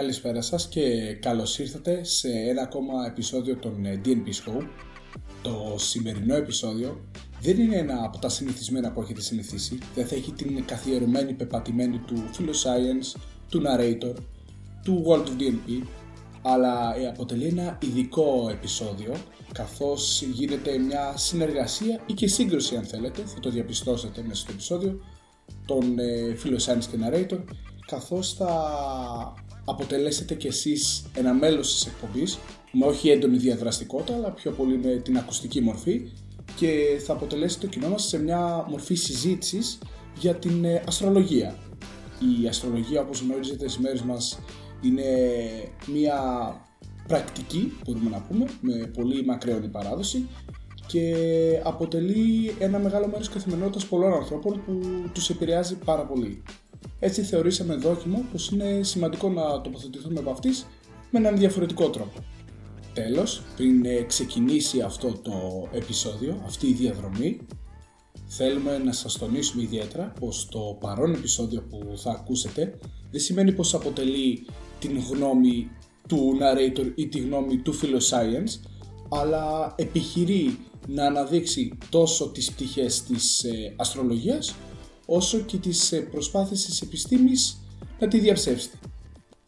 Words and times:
Καλησπέρα 0.00 0.40
σας 0.40 0.68
και 0.68 1.14
καλώς 1.14 1.58
ήρθατε 1.58 2.04
σε 2.04 2.28
ένα 2.28 2.62
ακόμα 2.62 3.06
επεισόδιο 3.06 3.56
των 3.56 3.84
ε, 3.84 4.00
DNP 4.04 4.28
Show. 4.28 4.66
Το 5.42 5.74
σημερινό 5.78 6.34
επεισόδιο 6.34 7.00
δεν 7.40 7.58
είναι 7.60 7.76
ένα 7.76 8.04
από 8.04 8.18
τα 8.18 8.28
συνηθισμένα 8.28 8.92
που 8.92 9.00
έχετε 9.00 9.20
συνηθίσει. 9.20 9.78
Δεν 9.94 10.06
θα 10.06 10.14
έχει 10.14 10.32
την 10.32 10.64
καθιερωμένη 10.64 11.32
πεπατημένη 11.32 11.98
του 11.98 12.30
Philoscience, 12.38 13.20
του 13.48 13.62
Narrator, 13.66 14.14
του 14.84 15.04
World 15.06 15.26
of 15.26 15.40
DNP, 15.40 15.86
αλλά 16.42 16.96
ε, 16.96 17.06
αποτελεί 17.06 17.46
ένα 17.46 17.78
ειδικό 17.82 18.48
επεισόδιο 18.50 19.14
καθώς 19.52 20.22
γίνεται 20.22 20.78
μια 20.78 21.16
συνεργασία 21.16 22.00
ή 22.06 22.12
και 22.12 22.28
σύγκρουση 22.28 22.76
αν 22.76 22.84
θέλετε, 22.84 23.22
θα 23.22 23.40
το 23.40 23.50
διαπιστώσετε 23.50 24.22
μέσα 24.22 24.40
στο 24.40 24.52
επεισόδιο, 24.52 25.00
των 25.66 25.98
ε, 25.98 26.36
Philoscience 26.44 26.84
και 26.90 26.98
Narrator 27.04 27.38
καθώς 27.86 28.34
θα 28.34 28.52
αποτελέσετε 29.64 30.34
κι 30.34 30.46
εσείς 30.46 31.04
ένα 31.14 31.34
μέλος 31.34 31.74
της 31.74 31.86
εκπομπής 31.86 32.38
με 32.72 32.86
όχι 32.86 33.10
έντονη 33.10 33.36
διαδραστικότητα 33.36 34.14
αλλά 34.14 34.30
πιο 34.30 34.50
πολύ 34.50 34.78
με 34.78 34.96
την 34.96 35.16
ακουστική 35.16 35.60
μορφή 35.60 36.10
και 36.56 37.00
θα 37.04 37.12
αποτελέσει 37.12 37.60
το 37.60 37.66
κοινό 37.66 37.88
μας 37.88 38.08
σε 38.08 38.18
μια 38.18 38.66
μορφή 38.68 38.94
συζήτησης 38.94 39.78
για 40.18 40.34
την 40.34 40.64
ε, 40.64 40.82
αστρολογία. 40.86 41.56
Η 42.42 42.48
αστρολογία 42.48 43.00
όπως 43.00 43.20
γνωρίζετε 43.20 43.68
στις 43.68 43.82
μέρες 43.82 44.02
μας 44.02 44.38
είναι 44.82 45.04
μια 45.86 46.18
πρακτική 47.06 47.72
μπορούμε 47.84 48.10
να 48.10 48.20
πούμε 48.20 48.44
με 48.60 48.90
πολύ 48.94 49.24
μακραίωνη 49.24 49.68
παράδοση 49.68 50.28
και 50.86 51.14
αποτελεί 51.62 52.54
ένα 52.58 52.78
μεγάλο 52.78 53.06
μέρος 53.06 53.28
καθημερινότητας 53.28 53.86
πολλών 53.86 54.12
ανθρώπων 54.12 54.62
που 54.66 54.80
τους 55.12 55.30
επηρεάζει 55.30 55.76
πάρα 55.76 56.06
πολύ. 56.06 56.42
Έτσι 56.98 57.22
θεωρήσαμε 57.22 57.74
δόκιμο 57.74 58.24
πως 58.32 58.50
είναι 58.50 58.82
σημαντικό 58.82 59.28
να 59.28 59.60
τοποθετηθούμε 59.60 60.18
από 60.18 60.30
αυτής 60.30 60.66
με 61.10 61.18
έναν 61.18 61.36
διαφορετικό 61.36 61.90
τρόπο. 61.90 62.24
Τέλος, 62.94 63.42
πριν 63.56 63.84
ε, 63.84 64.02
ξεκινήσει 64.02 64.80
αυτό 64.80 65.12
το 65.22 65.68
επεισόδιο, 65.72 66.42
αυτή 66.44 66.66
η 66.66 66.72
διαδρομή, 66.72 67.40
θέλουμε 68.26 68.78
να 68.78 68.92
σας 68.92 69.18
τονίσουμε 69.18 69.62
ιδιαίτερα 69.62 70.12
πως 70.20 70.48
το 70.50 70.76
παρόν 70.80 71.14
επεισόδιο 71.14 71.62
που 71.70 71.92
θα 71.96 72.10
ακούσετε 72.10 72.78
δεν 73.10 73.20
σημαίνει 73.20 73.52
πως 73.52 73.74
αποτελεί 73.74 74.46
την 74.78 74.98
γνώμη 75.10 75.70
του 76.08 76.38
narrator 76.40 76.92
ή 76.94 77.08
τη 77.08 77.18
γνώμη 77.18 77.56
του 77.56 77.74
philoscience, 77.74 78.60
αλλά 79.08 79.74
επιχειρεί 79.76 80.58
να 80.86 81.04
αναδείξει 81.04 81.78
τόσο 81.88 82.30
τις 82.30 82.52
πτυχές 82.52 83.02
της 83.02 83.44
ε, 83.44 83.74
αστρολογίας 83.76 84.54
όσο 85.12 85.38
και 85.38 85.56
τις 85.56 85.92
ε, 85.92 86.00
προσπάθειες 86.00 86.64
της 86.64 86.80
επιστήμης 86.80 87.60
να 87.98 88.08
τη 88.08 88.18
διαψεύσετε. 88.18 88.76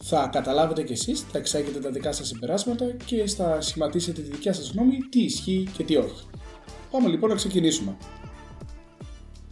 Θα 0.05 0.29
καταλάβετε 0.33 0.83
κι 0.83 0.93
εσείς, 0.93 1.21
θα 1.21 1.39
εξάγετε 1.39 1.79
τα 1.79 1.91
δικά 1.91 2.13
σας 2.13 2.29
συμπεράσματα 2.29 2.91
και 3.05 3.27
θα 3.27 3.61
σχηματίσετε 3.61 4.23
τη 4.23 4.31
δικιά 4.31 4.53
σας 4.53 4.71
γνώμη 4.71 4.99
τι 5.11 5.23
ισχύει 5.23 5.69
και 5.77 5.85
τι 5.85 5.97
όχι. 5.97 6.27
Πάμε 6.91 7.09
λοιπόν 7.09 7.29
να 7.29 7.35
ξεκινήσουμε. 7.35 7.97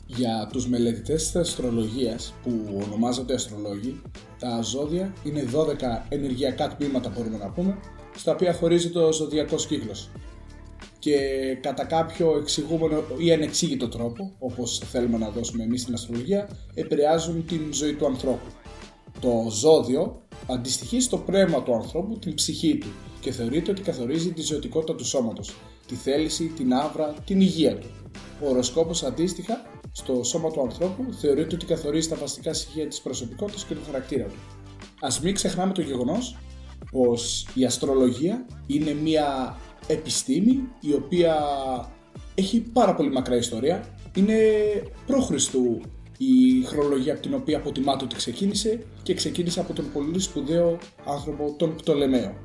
Για 0.07 0.49
τους 0.53 0.69
μελετητές 0.69 1.25
της 1.25 1.37
αστρολογίας 1.37 2.35
που 2.43 2.81
ονομάζονται 2.85 3.35
αστρολόγοι, 3.35 4.03
τα 4.39 4.61
ζώδια 4.63 5.13
είναι 5.25 5.45
12 5.55 6.05
ενεργειακά 6.09 6.77
τμήματα 6.77 7.09
μπορούμε 7.09 7.37
να 7.37 7.51
πούμε, 7.51 7.79
στα 8.17 8.33
οποία 8.33 8.55
χωρίζεται 8.55 8.99
ο 8.99 9.13
ζωδιακός 9.13 9.67
κύκλος 9.67 10.11
και 11.01 11.19
κατά 11.61 11.85
κάποιο 11.85 12.37
εξηγούμενο 12.37 13.03
ή 13.19 13.33
ανεξήγητο 13.33 13.89
τρόπο, 13.89 14.33
όπως 14.39 14.79
θέλουμε 14.79 15.19
να 15.19 15.31
δώσουμε 15.31 15.65
εμείς 15.65 15.81
στην 15.83 15.95
αστρολογία, 15.95 16.49
επηρεάζουν 16.75 17.47
την 17.47 17.73
ζωή 17.73 17.95
του 17.95 18.07
ανθρώπου. 18.07 18.51
Το 19.21 19.47
ζώδιο 19.51 20.23
αντιστοιχεί 20.47 21.01
στο 21.01 21.17
πνεύμα 21.19 21.63
του 21.63 21.75
ανθρώπου, 21.75 22.19
την 22.19 22.35
ψυχή 22.35 22.79
του 22.79 22.89
και 23.21 23.33
θεωρείται 23.33 23.71
ότι 23.71 23.83
καθορίζει 23.83 24.33
τη 24.33 24.43
ζωτικότητα 24.43 24.95
του 24.95 25.05
σώματος, 25.05 25.57
τη 25.87 25.95
θέληση, 25.95 26.47
την 26.47 26.75
άβρα, 26.75 27.15
την 27.25 27.41
υγεία 27.41 27.79
του. 27.79 27.87
Ο 28.43 28.49
οροσκόπος 28.49 29.03
αντίστοιχα 29.03 29.63
στο 29.93 30.23
σώμα 30.23 30.51
του 30.51 30.61
ανθρώπου 30.61 31.13
θεωρείται 31.13 31.55
ότι 31.55 31.67
καθορίζει 31.67 32.09
τα 32.09 32.17
βασικά 32.17 32.53
στοιχεία 32.53 32.89
της 32.89 33.01
προσωπικότητας 33.01 33.65
και 33.65 33.75
του 33.75 33.81
χαρακτήρα 33.87 34.25
του. 34.25 34.39
Ας 35.01 35.21
μην 35.21 35.35
ξεχνάμε 35.35 35.73
το 35.73 35.81
γεγονός 35.81 36.37
πως 36.91 37.47
η 37.55 37.65
αστρολογία 37.65 38.47
είναι 38.67 38.95
μια 38.95 39.59
επιστήμη 39.93 40.69
η 40.81 40.95
οποία 40.95 41.37
έχει 42.35 42.61
πάρα 42.61 42.95
πολύ 42.95 43.11
μακρά 43.11 43.37
ιστορία. 43.37 43.85
Είναι 44.15 44.37
προ-Χριστού 45.07 45.81
η 46.19 46.65
χρονολογία 46.65 47.13
από 47.13 47.23
την 47.23 47.35
οποία 47.35 47.57
αποτιμάται 47.57 48.05
ότι 48.05 48.17
ξεκίνησε 48.17 48.85
και 49.03 49.15
ξεκίνησε 49.15 49.61
από 49.61 49.73
τον 49.73 49.93
πολύ 49.93 50.21
σπουδαίο 50.21 50.79
άνθρωπο 51.05 51.55
τον 51.59 51.77
Πτολεμαίο. 51.77 52.37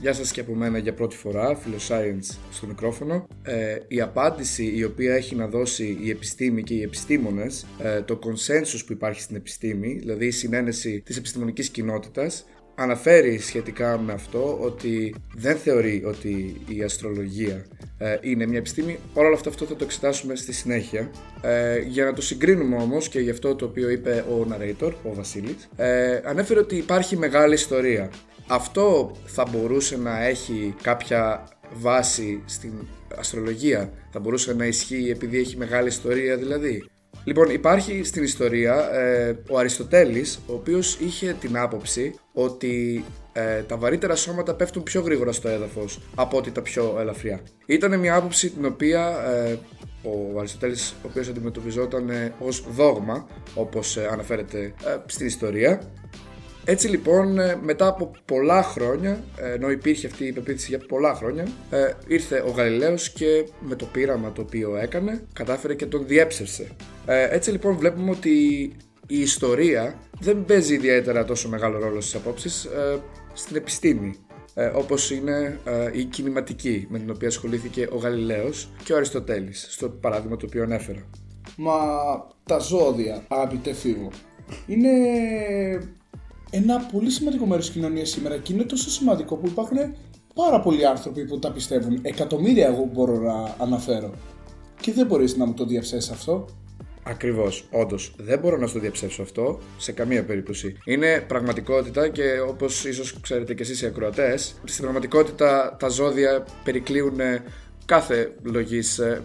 Γεια 0.00 0.12
σας 0.12 0.32
και 0.32 0.40
από 0.40 0.54
μένα 0.54 0.78
για 0.78 0.94
πρώτη 0.94 1.16
φορά, 1.16 1.58
Philoscience 1.58 2.36
στο 2.52 2.66
μικρόφωνο. 2.66 3.26
Ε, 3.42 3.78
η 3.88 4.00
απάντηση 4.00 4.72
η 4.76 4.84
οποία 4.84 5.14
έχει 5.14 5.34
να 5.34 5.46
δώσει 5.46 5.98
η 6.02 6.10
επιστήμη 6.10 6.62
και 6.62 6.74
οι 6.74 6.82
επιστήμονες, 6.82 7.66
ε, 7.82 8.02
το 8.02 8.18
consensus 8.22 8.82
που 8.86 8.92
υπάρχει 8.92 9.20
στην 9.20 9.36
επιστήμη, 9.36 9.92
δηλαδή 9.92 10.26
η 10.26 10.30
συνένεση 10.30 11.02
της 11.04 11.16
επιστημονικής 11.16 11.68
κοινότητας, 11.68 12.44
αναφέρει 12.74 13.38
σχετικά 13.38 13.98
με 13.98 14.12
αυτό 14.12 14.58
ότι 14.60 15.14
δεν 15.34 15.56
θεωρεί 15.56 16.02
ότι 16.06 16.60
η 16.68 16.82
αστρολογία 16.82 17.66
ε, 17.98 18.18
είναι 18.20 18.46
μια 18.46 18.58
επιστήμη. 18.58 18.98
Όλα 19.14 19.34
αυτά 19.34 19.48
αυτό 19.48 19.64
θα 19.64 19.76
το 19.76 19.84
εξετάσουμε 19.84 20.36
στη 20.36 20.52
συνέχεια. 20.52 21.10
Ε, 21.42 21.78
για 21.78 22.04
να 22.04 22.12
το 22.12 22.22
συγκρίνουμε 22.22 22.76
όμως 22.76 23.08
και 23.08 23.20
γι' 23.20 23.30
αυτό 23.30 23.54
το 23.54 23.64
οποίο 23.64 23.88
είπε 23.88 24.24
ο 24.28 24.46
narrator, 24.50 24.92
ο 25.02 25.14
Βασίλης, 25.14 25.68
ε, 25.76 26.20
ανέφερε 26.24 26.60
ότι 26.60 26.76
υπάρχει 26.76 27.16
μεγάλη 27.16 27.54
ιστορία. 27.54 28.10
Αυτό 28.46 29.16
θα 29.24 29.46
μπορούσε 29.50 29.96
να 29.96 30.24
έχει 30.24 30.74
κάποια 30.82 31.48
βάση 31.74 32.42
στην 32.44 32.72
αστρολογία, 33.18 33.92
θα 34.10 34.20
μπορούσε 34.20 34.54
να 34.54 34.66
ισχύει 34.66 35.10
επειδή 35.10 35.38
έχει 35.38 35.56
μεγάλη 35.56 35.88
ιστορία 35.88 36.36
δηλαδή; 36.36 36.84
Λοιπόν, 37.24 37.50
υπάρχει 37.50 38.04
στην 38.04 38.22
ιστορία 38.22 38.94
ε, 38.94 39.38
ο 39.48 39.58
Αριστοτέλης, 39.58 40.40
ο 40.46 40.52
οποίος 40.52 40.98
είχε 41.00 41.36
την 41.40 41.58
άποψη 41.58 42.14
ότι 42.32 43.04
ε, 43.32 43.62
τα 43.62 43.76
βαρύτερα 43.76 44.16
σώματα 44.16 44.54
πέφτουν 44.54 44.82
πιο 44.82 45.00
γρήγορα 45.00 45.32
στο 45.32 45.48
έδαφος 45.48 46.00
από 46.14 46.36
ότι 46.36 46.50
τα 46.50 46.62
πιο 46.62 46.96
ελαφριά. 47.00 47.40
Ήταν 47.66 47.98
μια 47.98 48.14
άποψη 48.14 48.50
την 48.50 48.64
οποία 48.64 49.24
ε, 49.48 49.58
ο 50.02 50.38
Αριστοτέλης, 50.38 50.90
ο 50.90 51.06
οποίος 51.08 51.28
αντιμετωπιζόταν 51.28 52.10
ε, 52.10 52.32
ως 52.38 52.64
δόγμα, 52.70 53.26
όπως 53.54 53.96
αναφέρεται 53.96 54.74
στην 55.06 55.26
ιστορία, 55.26 55.80
έτσι 56.64 56.88
λοιπόν, 56.88 57.38
ε, 57.38 57.58
μετά 57.62 57.86
από 57.86 58.10
πολλά 58.24 58.62
χρόνια, 58.62 59.22
ε, 59.36 59.52
ενώ 59.52 59.70
υπήρχε 59.70 60.06
αυτή 60.06 60.24
η 60.24 60.32
πεποίθηση 60.32 60.68
για 60.68 60.78
πολλά 60.78 61.14
χρόνια, 61.14 61.46
ε, 61.70 61.92
ήρθε 62.06 62.44
ο 62.46 62.50
Γαλιλαίος 62.50 63.10
και 63.10 63.46
με 63.60 63.74
το 63.74 63.84
πείραμα 63.84 64.32
το 64.32 64.40
οποίο 64.40 64.76
έκανε, 64.76 65.24
κατάφερε 65.32 65.74
και 65.74 65.86
τον 65.86 66.06
διέψευσε. 66.06 66.68
Έτσι 67.06 67.50
λοιπόν 67.50 67.76
βλέπουμε 67.76 68.10
ότι 68.10 68.30
η 69.06 69.20
ιστορία 69.20 69.94
δεν 70.20 70.44
παίζει 70.44 70.74
ιδιαίτερα 70.74 71.24
τόσο 71.24 71.48
μεγάλο 71.48 71.78
ρόλο 71.78 72.00
στις 72.00 72.14
απόψεις 72.14 72.68
στην 73.32 73.56
επιστήμη. 73.56 74.14
όπως 74.74 75.10
είναι 75.10 75.58
η 75.92 76.04
κινηματική 76.04 76.86
με 76.90 76.98
την 76.98 77.10
οποία 77.10 77.28
ασχολήθηκε 77.28 77.88
ο 77.92 77.96
Γαλιλαίος 77.96 78.70
και 78.84 78.92
ο 78.92 78.96
Αριστοτέλης, 78.96 79.66
στο 79.70 79.88
παράδειγμα 79.88 80.36
το 80.36 80.46
οποίο 80.46 80.62
ανέφερα. 80.62 81.08
Μα 81.56 81.74
τα 82.44 82.58
ζώδια, 82.58 83.24
αγαπητέ 83.28 83.72
φίλο, 83.72 84.10
είναι 84.66 84.90
ένα 86.54 86.88
πολύ 86.92 87.10
σημαντικό 87.10 87.46
μέρος 87.46 87.64
της 87.64 87.74
κοινωνίας 87.74 88.10
σήμερα 88.10 88.38
και 88.38 88.52
είναι 88.52 88.62
τόσο 88.62 88.90
σημαντικό 88.90 89.36
που 89.36 89.46
υπάρχουν 89.46 89.78
πάρα 90.34 90.60
πολλοί 90.60 90.86
άνθρωποι 90.86 91.24
που 91.24 91.38
τα 91.38 91.52
πιστεύουν. 91.52 91.98
Εκατομμύρια 92.02 92.66
εγώ 92.66 92.88
μπορώ 92.92 93.18
να 93.20 93.54
αναφέρω. 93.58 94.14
Και 94.80 94.92
δεν 94.92 95.06
μπορείς 95.06 95.36
να 95.36 95.46
μου 95.46 95.54
το 95.54 95.64
διαψεύσεις 95.64 96.10
αυτό. 96.10 96.48
Ακριβώς, 97.02 97.68
όντως. 97.70 98.14
Δεν 98.18 98.38
μπορώ 98.38 98.56
να 98.56 98.66
σου 98.66 98.72
το 98.72 98.80
διαψεύσω 98.80 99.22
αυτό 99.22 99.58
σε 99.78 99.92
καμία 99.92 100.24
περίπτωση. 100.24 100.76
Είναι 100.84 101.24
πραγματικότητα 101.28 102.08
και 102.08 102.40
όπως 102.48 102.84
ίσως 102.84 103.20
ξέρετε 103.20 103.54
και 103.54 103.62
εσείς 103.62 103.82
οι 103.82 103.86
ακροατές, 103.86 104.54
στην 104.64 104.82
πραγματικότητα 104.82 105.76
τα 105.78 105.88
ζώδια 105.88 106.44
περικλείουν 106.64 107.20
κάθε 107.84 108.32
λογής 108.42 108.98
ε, 108.98 109.22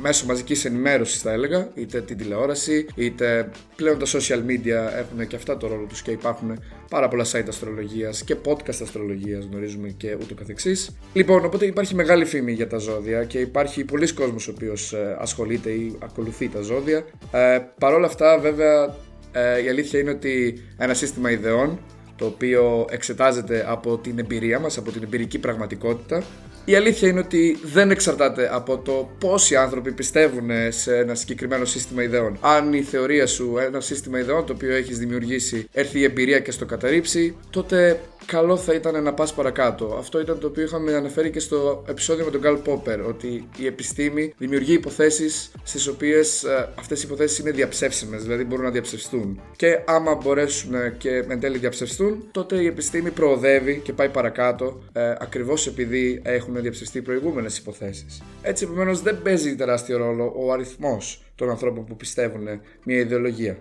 μέσω 0.00 0.26
μαζικής 0.26 0.64
ενημέρωσης, 0.64 1.20
θα 1.20 1.32
έλεγα, 1.32 1.70
είτε 1.74 2.00
την 2.00 2.16
τηλεόραση, 2.16 2.86
είτε 2.94 3.50
πλέον 3.76 3.98
τα 3.98 4.06
social 4.06 4.38
media 4.38 4.98
έχουν 4.98 5.26
και 5.26 5.36
αυτά 5.36 5.56
το 5.56 5.66
ρόλο 5.66 5.86
τους 5.86 6.02
και 6.02 6.10
υπάρχουν 6.10 6.62
πάρα 6.90 7.08
πολλά 7.08 7.24
site 7.32 7.48
αστρολογίας 7.48 8.22
και 8.22 8.36
podcast 8.44 8.82
αστρολογίας, 8.82 9.44
γνωρίζουμε 9.50 9.88
και 9.88 10.16
ούτω 10.22 10.34
καθεξής. 10.34 10.90
Λοιπόν, 11.12 11.44
οπότε 11.44 11.66
υπάρχει 11.66 11.94
μεγάλη 11.94 12.24
φήμη 12.24 12.52
για 12.52 12.66
τα 12.66 12.78
ζώδια 12.78 13.24
και 13.24 13.38
υπάρχει 13.38 13.84
πολλοί 13.84 14.12
κόσμος 14.12 14.48
ο 14.48 14.52
οποίος 14.54 14.92
ε, 14.92 15.16
ασχολείται 15.20 15.70
ή 15.70 15.98
ακολουθεί 15.98 16.48
τα 16.48 16.60
ζώδια. 16.60 17.04
Ε, 17.32 17.58
Παρ' 17.78 17.94
όλα 17.94 18.06
αυτά, 18.06 18.38
βέβαια, 18.38 18.96
ε, 19.32 19.62
η 19.62 19.68
αλήθεια 19.68 20.00
είναι 20.00 20.10
ότι 20.10 20.62
ένα 20.76 20.94
σύστημα 20.94 21.30
ιδεών 21.30 21.78
το 22.20 22.26
οποίο 22.26 22.86
εξετάζεται 22.90 23.64
από 23.68 23.98
την 23.98 24.18
εμπειρία 24.18 24.58
μας, 24.58 24.78
από 24.78 24.90
την 24.90 25.02
εμπειρική 25.02 25.38
πραγματικότητα 25.38 26.22
Η 26.64 26.74
αλήθεια 26.74 27.08
είναι 27.08 27.20
ότι 27.20 27.58
δεν 27.62 27.90
εξαρτάται 27.90 28.48
από 28.52 28.78
το 28.78 29.08
πόσοι 29.18 29.56
άνθρωποι 29.56 29.92
πιστεύουν 29.92 30.50
σε 30.68 30.96
ένα 30.96 31.14
συγκεκριμένο 31.14 31.64
σύστημα 31.64 32.02
ιδεών. 32.02 32.38
Αν 32.40 32.72
η 32.72 32.82
θεωρία 32.82 33.26
σου, 33.26 33.56
ένα 33.58 33.80
σύστημα 33.80 34.18
ιδεών 34.18 34.46
το 34.46 34.52
οποίο 34.52 34.74
έχεις 34.74 34.98
δημιουργήσει, 34.98 35.68
έρθει 35.72 35.98
η 35.98 36.04
εμπειρία 36.04 36.40
και 36.40 36.50
στο 36.50 36.66
καταρρύψει, 36.66 37.36
τότε 37.50 38.00
καλό 38.26 38.56
θα 38.56 38.74
ήταν 38.74 39.02
να 39.02 39.12
πας 39.14 39.34
παρακάτω. 39.34 39.96
Αυτό 39.98 40.20
ήταν 40.20 40.38
το 40.38 40.46
οποίο 40.46 40.62
είχαμε 40.62 40.94
αναφέρει 40.94 41.30
και 41.30 41.40
στο 41.40 41.84
επεισόδιο 41.88 42.24
με 42.24 42.30
τον 42.30 42.40
Γκάλ 42.40 42.56
Πόπερ, 42.56 43.00
ότι 43.00 43.48
η 43.56 43.66
επιστήμη 43.66 44.34
δημιουργεί 44.38 44.72
υποθέσεις 44.72 45.50
στις 45.62 45.86
οποίες 45.86 46.44
ε, 46.44 46.68
αυτές 46.78 47.02
οι 47.02 47.06
υποθέσεις 47.06 47.38
είναι 47.38 47.50
διαψεύσιμες, 47.50 48.22
δηλαδή 48.22 48.44
μπορούν 48.44 48.64
να 48.64 48.70
διαψευστούν. 48.70 49.40
Και 49.56 49.78
άμα 49.84 50.14
μπορέσουν 50.14 50.72
και 50.98 51.24
εν 51.28 51.40
τέλει 51.40 51.58
διαψευστούν, 51.58 52.09
τότε 52.30 52.62
η 52.62 52.66
επιστήμη 52.66 53.10
προοδεύει 53.10 53.80
και 53.84 53.92
πάει 53.92 54.08
παρακάτω, 54.08 54.82
ε, 54.92 55.10
ακριβώς 55.10 55.66
επειδή 55.66 56.20
έχουν 56.24 56.60
διαψευστεί 56.60 57.02
προηγούμενες 57.02 57.58
υποθέσεις. 57.58 58.22
Έτσι 58.42 58.64
επομένως 58.64 59.00
δεν 59.00 59.22
παίζει 59.22 59.56
τεράστιο 59.56 59.96
ρόλο 59.96 60.32
ο 60.36 60.52
αριθμός 60.52 61.24
των 61.34 61.50
ανθρώπων 61.50 61.84
που 61.84 61.96
πιστεύουν 61.96 62.46
μια 62.84 62.98
ιδεολογία. 62.98 63.58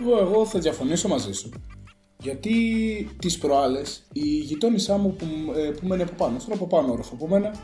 Εγώ, 0.00 0.18
εγώ 0.18 0.46
θα 0.46 0.58
διαφωνήσω 0.58 1.08
μαζί 1.08 1.32
σου. 1.32 1.50
Γιατί 2.18 2.54
τις 3.18 3.38
προάλλες 3.38 4.06
η 4.12 4.28
γειτόνισά 4.28 4.96
μου 4.96 5.16
που, 5.16 5.26
ε, 5.56 5.70
που 5.70 5.86
μένει 5.86 6.02
από 6.02 6.12
πάνω, 6.16 6.38
στον 6.38 6.54
από 6.54 6.66
πάνω 6.66 6.92
όροφο 6.92 7.14
από 7.14 7.28
μένα, 7.28 7.54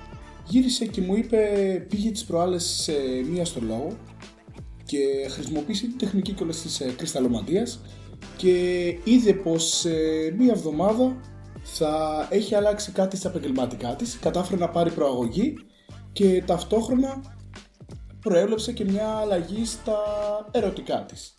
γύρισε 0.47 0.87
και 0.87 1.01
μου 1.01 1.17
είπε 1.17 1.39
πήγε 1.89 2.11
τις 2.11 2.25
προάλλες 2.25 2.65
σε 2.65 2.93
μία 3.31 3.45
στο 3.45 3.61
λόγο 3.61 3.97
και 4.85 5.29
χρησιμοποίησε 5.29 5.87
την 5.87 5.99
τεχνική 5.99 6.33
κιόλας 6.33 6.63
της 6.63 6.81
ε, 6.81 6.93
κρυσταλλομαντίας 6.97 7.81
και 8.37 8.87
είδε 9.05 9.33
πως 9.33 9.65
σε 9.65 9.91
μία 10.39 10.53
εβδομάδα 10.53 11.17
θα 11.63 12.27
έχει 12.31 12.55
αλλάξει 12.55 12.93
κάτι 12.93 13.17
στα 13.17 13.29
επαγγελματικά 13.29 13.97
της, 13.97 14.19
κατάφερε 14.19 14.61
να 14.61 14.69
πάρει 14.69 14.91
προαγωγή 14.91 15.55
και 16.13 16.43
ταυτόχρονα 16.47 17.37
προέβλεψε 18.21 18.73
και 18.73 18.85
μια 18.85 19.07
αλλαγή 19.09 19.65
στα 19.65 19.99
ερωτικά 20.51 21.05
της. 21.05 21.35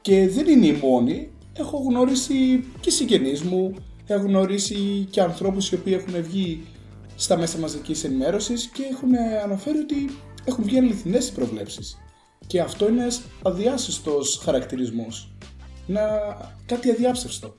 Και 0.00 0.28
δεν 0.28 0.46
είναι 0.46 0.66
η 0.66 0.78
μόνη, 0.82 1.32
έχω 1.52 1.78
γνωρίσει 1.78 2.64
και 2.80 2.90
συγγενείς 2.90 3.42
μου, 3.42 3.74
έχω 4.06 4.26
γνωρίσει 4.26 5.06
και 5.10 5.20
ανθρώπους 5.20 5.70
οι 5.70 5.74
οποίοι 5.74 6.00
έχουν 6.00 6.22
βγει 6.22 6.66
στα 7.16 7.36
μέσα 7.36 7.58
μαζικής 7.58 8.04
ενημέρωσης 8.04 8.66
και 8.66 8.82
έχουν 8.90 9.10
αναφέρει 9.44 9.78
ότι 9.78 10.10
έχουν 10.44 10.64
βγει 10.64 10.78
αληθινές 10.78 11.28
οι 11.28 11.32
προβλέψεις. 11.32 11.98
Και 12.46 12.60
αυτό 12.60 12.88
είναι 12.88 13.02
ένας 13.02 13.22
αδιάσυστος 13.42 14.40
χαρακτηρισμός. 14.42 15.36
Είναι 15.86 16.00
κάτι 16.66 16.90
αδιάψευστο. 16.90 17.56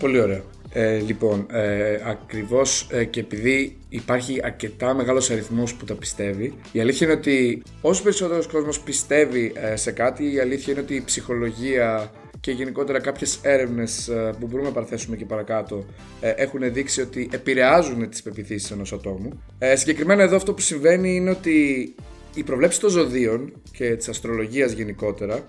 Πολύ 0.00 0.20
ωραίο. 0.20 0.42
Ε, 0.72 0.98
λοιπόν, 0.98 1.46
ε, 1.50 1.98
ακριβώς 2.04 2.88
ε, 2.90 3.04
και 3.04 3.20
επειδή 3.20 3.78
υπάρχει 3.88 4.40
αρκετά 4.42 4.94
μεγάλος 4.94 5.30
αριθμός 5.30 5.74
που 5.74 5.84
τα 5.84 5.94
πιστεύει, 5.94 6.54
η 6.72 6.80
αλήθεια 6.80 7.06
είναι 7.06 7.16
ότι 7.16 7.62
όσο 7.80 8.02
περισσότερος 8.02 8.46
κόσμος 8.46 8.80
πιστεύει 8.80 9.52
ε, 9.54 9.76
σε 9.76 9.90
κάτι, 9.90 10.32
η 10.32 10.40
αλήθεια 10.40 10.72
είναι 10.72 10.82
ότι 10.82 10.94
η 10.94 11.02
ψυχολογία 11.04 12.10
και 12.44 12.50
γενικότερα 12.50 13.00
κάποιες 13.00 13.38
έρευνες 13.42 14.08
ε, 14.08 14.34
που 14.40 14.46
μπορούμε 14.46 14.68
να 14.68 14.74
παραθέσουμε 14.74 15.16
και 15.16 15.24
παρακάτω 15.24 15.84
ε, 16.20 16.30
έχουν 16.30 16.72
δείξει 16.72 17.00
ότι 17.00 17.28
επηρεάζουν 17.32 18.08
τις 18.08 18.22
πεπιθήσεις 18.22 18.70
ενός 18.70 18.92
ατόμου. 18.92 19.42
Ε, 19.58 19.76
συγκεκριμένα 19.76 20.22
εδώ 20.22 20.36
αυτό 20.36 20.54
που 20.54 20.60
συμβαίνει 20.60 21.14
είναι 21.14 21.30
ότι 21.30 21.94
οι 22.34 22.42
προβλέψεις 22.42 22.80
των 22.80 22.90
ζωδίων 22.90 23.52
και 23.72 23.96
της 23.96 24.08
αστρολογίας 24.08 24.72
γενικότερα 24.72 25.44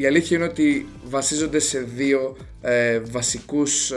η 0.00 0.06
αλήθεια 0.06 0.36
είναι 0.36 0.46
ότι 0.46 0.86
βασίζονται 1.04 1.58
σε 1.58 1.78
δύο 1.78 2.36
ε, 2.60 2.98
βασικούς 2.98 3.92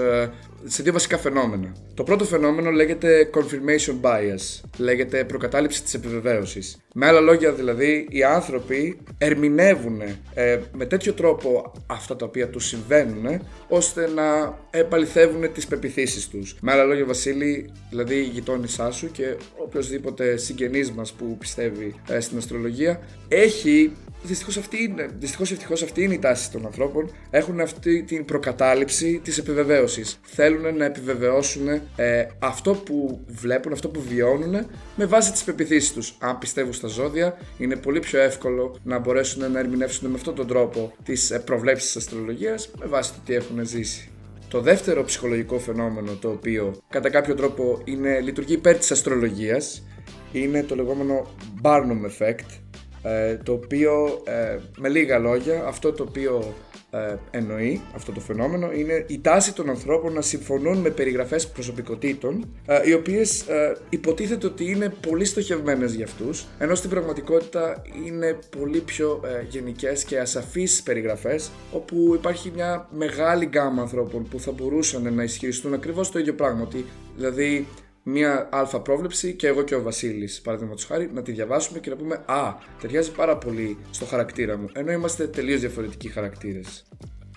σε 0.65 0.83
δύο 0.83 0.93
βασικά 0.93 1.17
φαινόμενα. 1.17 1.75
Το 1.93 2.03
πρώτο 2.03 2.25
φαινόμενο 2.25 2.71
λέγεται 2.71 3.29
confirmation 3.33 4.01
bias, 4.01 4.61
λέγεται 4.77 5.23
προκατάληψη 5.23 5.83
της 5.83 5.93
επιβεβαίωσης. 5.93 6.77
Με 6.93 7.05
άλλα 7.05 7.19
λόγια 7.19 7.51
δηλαδή, 7.51 8.07
οι 8.09 8.23
άνθρωποι 8.23 8.97
ερμηνεύουν 9.17 10.01
ε, 10.33 10.59
με 10.71 10.85
τέτοιο 10.85 11.13
τρόπο 11.13 11.71
αυτά 11.87 12.15
τα 12.15 12.25
οποία 12.25 12.49
τους 12.49 12.65
συμβαίνουν, 12.65 13.41
ώστε 13.67 14.09
να 14.15 14.57
επαληθεύουν 14.71 15.53
τις 15.53 15.67
πεπιθήσεις 15.67 16.27
τους. 16.27 16.55
Με 16.61 16.71
άλλα 16.71 16.83
λόγια 16.83 17.05
Βασίλη, 17.05 17.71
δηλαδή 17.89 18.15
η 18.15 18.23
γειτόνισά 18.23 18.91
σου 18.91 19.11
και 19.11 19.35
οποιοδήποτε 19.57 20.37
συγγενής 20.37 20.91
μας 20.91 21.11
που 21.11 21.37
πιστεύει 21.37 21.95
ε, 22.09 22.19
στην 22.19 22.37
αστρολογία, 22.37 22.99
έχει 23.27 23.91
Δυστυχώς 24.25 24.57
αυτή 24.57 24.83
είναι, 24.83 25.07
δυστυχώς 25.19 25.51
ευτυχώς 25.51 25.81
αυτή 25.81 26.03
είναι 26.03 26.13
η 26.13 26.19
τάση 26.19 26.51
των 26.51 26.65
ανθρώπων. 26.65 27.11
Έχουν 27.29 27.59
αυτή 27.59 28.03
την 28.03 28.25
προκατάληψη 28.25 29.21
της 29.23 29.37
επιβεβαίωσης. 29.37 30.19
Θέλουν 30.23 30.52
να 30.59 30.85
επιβεβαιώσουν 30.85 31.67
ε, 31.95 32.25
αυτό 32.39 32.73
που 32.73 33.25
βλέπουν, 33.27 33.71
αυτό 33.71 33.89
που 33.89 34.01
βιώνουν 34.01 34.65
με 34.95 35.05
βάση 35.05 35.31
τις 35.31 35.43
πεπιθήσεις 35.43 35.93
τους. 35.93 36.15
Αν 36.19 36.37
πιστεύουν 36.37 36.73
στα 36.73 36.87
ζώδια, 36.87 37.37
είναι 37.57 37.75
πολύ 37.75 37.99
πιο 37.99 38.19
εύκολο 38.19 38.75
να 38.83 38.99
μπορέσουν 38.99 39.51
να 39.51 39.59
ερμηνεύσουν 39.59 40.09
με 40.09 40.15
αυτόν 40.15 40.35
τον 40.35 40.47
τρόπο 40.47 40.93
τις 41.03 41.31
ε, 41.31 41.39
προβλέψεις 41.39 41.85
της 41.91 41.95
αστρολογίας 41.95 42.69
με 42.79 42.85
βάση 42.85 43.13
το 43.13 43.19
τι 43.25 43.33
έχουν 43.33 43.65
ζήσει. 43.65 44.07
Το 44.47 44.61
δεύτερο 44.61 45.03
ψυχολογικό 45.03 45.59
φαινόμενο 45.59 46.11
το 46.21 46.29
οποίο 46.29 46.75
κατά 46.89 47.09
κάποιο 47.09 47.35
τρόπο 47.35 47.81
είναι, 47.83 48.19
λειτουργεί 48.19 48.53
υπέρ 48.53 48.77
της 48.77 48.91
αστρολογίας 48.91 49.83
είναι 50.31 50.63
το 50.63 50.75
λεγόμενο 50.75 51.27
Barnum 51.61 52.01
Effect 52.09 52.61
ε, 53.03 53.37
το 53.37 53.51
οποίο 53.51 54.21
ε, 54.23 54.59
με 54.77 54.89
λίγα 54.89 55.17
λόγια 55.17 55.63
αυτό 55.65 55.91
το 55.93 56.03
οποίο 56.03 56.53
ε, 56.93 57.15
εννοεί 57.31 57.81
αυτό 57.95 58.11
το 58.11 58.19
φαινόμενο 58.19 58.71
είναι 58.71 59.05
η 59.07 59.19
τάση 59.19 59.53
των 59.53 59.69
ανθρώπων 59.69 60.13
να 60.13 60.21
συμφωνούν 60.21 60.77
με 60.77 60.89
περιγραφές 60.89 61.47
προσωπικότητων 61.47 62.45
οι 62.85 62.93
οποίες 62.93 63.45
υποτίθεται 63.89 64.45
ότι 64.45 64.71
είναι 64.71 64.93
πολύ 65.07 65.25
στοχευμένες 65.25 65.93
για 65.93 66.05
αυτούς 66.05 66.45
ενώ 66.57 66.75
στην 66.75 66.89
πραγματικότητα 66.89 67.81
είναι 68.05 68.37
πολύ 68.57 68.79
πιο 68.79 69.21
γενικές 69.49 70.03
και 70.03 70.19
ασαφείς 70.19 70.83
περιγραφές 70.83 71.51
όπου 71.71 72.11
υπάρχει 72.13 72.51
μια 72.55 72.87
μεγάλη 72.91 73.45
γκάμα 73.45 73.81
ανθρώπων 73.81 74.27
που 74.27 74.39
θα 74.39 74.51
μπορούσαν 74.51 75.13
να 75.13 75.23
ισχυριστούν 75.23 75.73
ακριβώς 75.73 76.11
το 76.11 76.19
ίδιο 76.19 76.33
πράγμα 76.33 76.61
ότι 76.61 76.85
δηλαδή 77.17 77.67
μία 78.03 78.49
αλφα 78.51 78.81
πρόβλεψη 78.81 79.33
και 79.33 79.47
εγώ 79.47 79.61
και 79.61 79.75
ο 79.75 79.81
Βασίλης, 79.81 80.41
παραδείγματος 80.41 80.85
χάρη, 80.85 81.09
να 81.13 81.21
τη 81.21 81.31
διαβάσουμε 81.31 81.79
και 81.79 81.89
να 81.89 81.95
πούμε 81.95 82.23
Α, 82.25 82.53
ταιριάζει 82.81 83.11
πάρα 83.11 83.37
πολύ 83.37 83.77
στο 83.91 84.05
χαρακτήρα 84.05 84.57
μου, 84.57 84.69
ενώ 84.73 84.91
είμαστε 84.91 85.27
τελείως 85.27 85.59
διαφορετικοί 85.59 86.09
χαρακτήρες. 86.09 86.83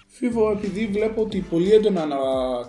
Φίβο, 0.07 0.51
επειδή 0.51 0.87
βλέπω 0.87 1.23
ότι 1.23 1.39
πολύ 1.51 1.73
έντονα 1.73 2.07
να 2.07 2.17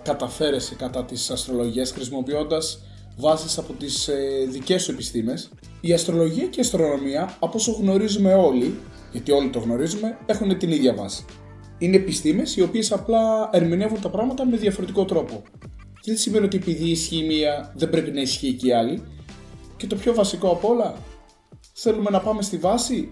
καταφέρεσαι 0.02 0.74
κατά 0.74 1.04
τις 1.04 1.30
αστρολογίες 1.30 1.90
χρησιμοποιώντας 1.90 2.82
βάσεις 3.16 3.58
από 3.58 3.72
τις 3.72 4.08
ε, 4.08 4.46
δικές 4.48 4.82
σου 4.82 4.90
επιστήμες, 4.90 5.50
η 5.80 5.92
αστρολογία 5.92 6.46
και 6.46 6.58
η 6.58 6.60
αστρονομία, 6.60 7.36
από 7.38 7.52
όσο 7.54 7.72
γνωρίζουμε 7.72 8.34
όλοι, 8.34 8.74
γιατί 9.12 9.32
όλοι 9.32 9.50
το 9.50 9.58
γνωρίζουμε, 9.58 10.18
έχουν 10.26 10.58
την 10.58 10.70
ίδια 10.70 10.94
βάση. 10.94 11.24
Είναι 11.78 11.96
επιστήμες 11.96 12.56
οι 12.56 12.62
οποίες 12.62 12.92
απλά 12.92 13.50
ερμηνεύουν 13.52 14.00
τα 14.00 14.10
πράγματα 14.10 14.46
με 14.46 14.56
διαφορετικό 14.56 15.04
τρόπο 15.04 15.42
δεν 16.04 16.16
σημαίνει 16.16 16.44
ότι 16.44 16.56
επειδή 16.56 16.90
ισχύει 16.90 17.22
μία 17.22 17.72
δεν 17.76 17.90
πρέπει 17.90 18.10
να 18.10 18.20
ισχύει 18.20 18.52
και 18.52 18.66
η 18.66 18.72
άλλη. 18.72 19.02
Και 19.76 19.86
το 19.86 19.96
πιο 19.96 20.14
βασικό 20.14 20.50
απ' 20.50 20.64
όλα, 20.64 20.94
θέλουμε 21.72 22.10
να 22.10 22.20
πάμε 22.20 22.42
στη 22.42 22.56
βάση. 22.56 23.10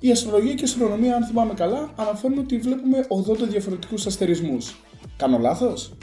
Η 0.00 0.10
αστρολογία 0.10 0.54
και 0.54 0.60
η 0.60 0.64
αστρονομία, 0.64 1.16
αν 1.16 1.24
θυμάμαι 1.24 1.54
καλά, 1.54 1.92
αναφέρουν 1.96 2.38
ότι 2.38 2.58
βλέπουμε 2.58 3.06
80 3.44 3.48
διαφορετικούς 3.48 4.06
αστερισμούς. 4.06 4.74
Κάνω 5.16 5.38
λάθος; 5.38 5.96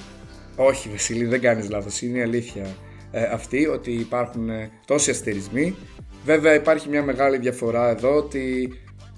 Όχι, 0.56 0.90
Βασίλη, 0.90 1.26
δεν 1.26 1.42
κάνεις 1.42 1.70
λάθος. 1.70 2.02
Είναι 2.02 2.18
η 2.18 2.22
αλήθεια 2.22 2.76
ε, 3.12 3.24
αυτή 3.24 3.68
ότι 3.68 3.92
υπάρχουν 3.92 4.50
ε, 4.50 4.70
τόσοι 4.86 5.10
αστερισμοί. 5.10 5.76
Βέβαια, 6.26 6.54
υπάρχει 6.54 6.90
μια 6.90 7.04
μεγάλη 7.04 7.38
διαφορά 7.38 7.90
εδώ 7.90 8.16
ότι 8.16 8.74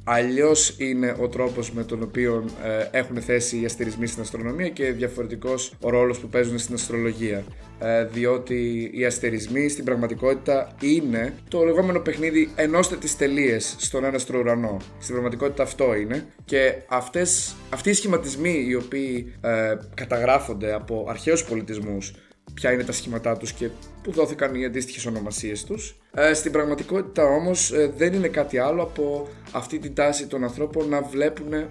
Αλλιώς 0.06 0.76
είναι 0.78 1.16
ο 1.20 1.28
τρόπος 1.28 1.72
με 1.72 1.84
τον 1.84 2.04
οποίο 2.04 2.46
ε, 2.64 2.98
έχουν 2.98 3.22
θέσει 3.22 3.62
οι 3.62 3.66
αστερισμοί 3.66 4.08
στην 4.08 4.22
αστρονομία 4.22 4.70
και 4.70 4.92
διαφορετικός 4.92 5.74
ο 5.82 5.90
ρόλος 5.90 6.20
που 6.20 6.28
παίζουν 6.28 6.58
στην 6.58 6.76
αστρολογία. 6.76 7.44
Ε, 7.80 8.06
διότι 8.06 8.92
οι 8.94 9.06
αστερισμοί 9.06 9.70
στην 9.70 9.86
πραγματικότητα 9.86 10.76
είναι 10.82 11.34
το 11.48 11.64
λεγόμενο 11.64 12.00
παιχνίδι 12.00 12.50
ενώστε 12.56 12.96
τις 12.96 13.18
τελείες 13.18 13.76
στον 13.78 14.04
ένα 14.04 14.20
ουρανό. 14.36 14.78
Στην 15.00 15.14
πραγματικότητα 15.14 15.64
αυτό 15.64 15.96
είναι 15.96 16.26
και 16.46 16.74
αυτές, 16.88 17.56
αυτοί 17.70 17.90
οι 17.90 17.94
σχηματισμοί 17.94 18.66
οι 18.68 18.76
οποίοι 18.76 19.34
ε, 19.42 19.76
καταγράφονται 19.94 20.74
από 20.74 21.06
αρχαίους 21.10 21.44
πολιτισμούς 21.44 22.14
ποια 22.54 22.72
είναι 22.72 22.84
τα 22.84 22.92
σχήματά 22.92 23.38
τους 23.38 23.54
και 23.54 23.70
που 24.04 24.12
δόθηκαν 24.12 24.56
οι 24.56 24.66
αντίστοιχες 24.66 25.06
ονομασίες 25.06 25.64
τους. 25.64 25.96
Ε, 26.14 26.34
στην 26.34 26.52
πραγματικότητα 26.52 27.24
όμως 27.24 27.72
ε, 27.72 27.94
δεν 27.98 28.14
είναι 28.14 28.28
κάτι 28.28 28.58
άλλο 28.58 28.82
από 28.82 29.28
αυτή 29.52 29.80
την 29.80 29.94
τάση 29.94 30.28
των 30.28 30.44
ανθρώπων 30.44 30.90
να 30.90 31.02
βλέπουν 31.02 31.54
ε, 31.54 31.68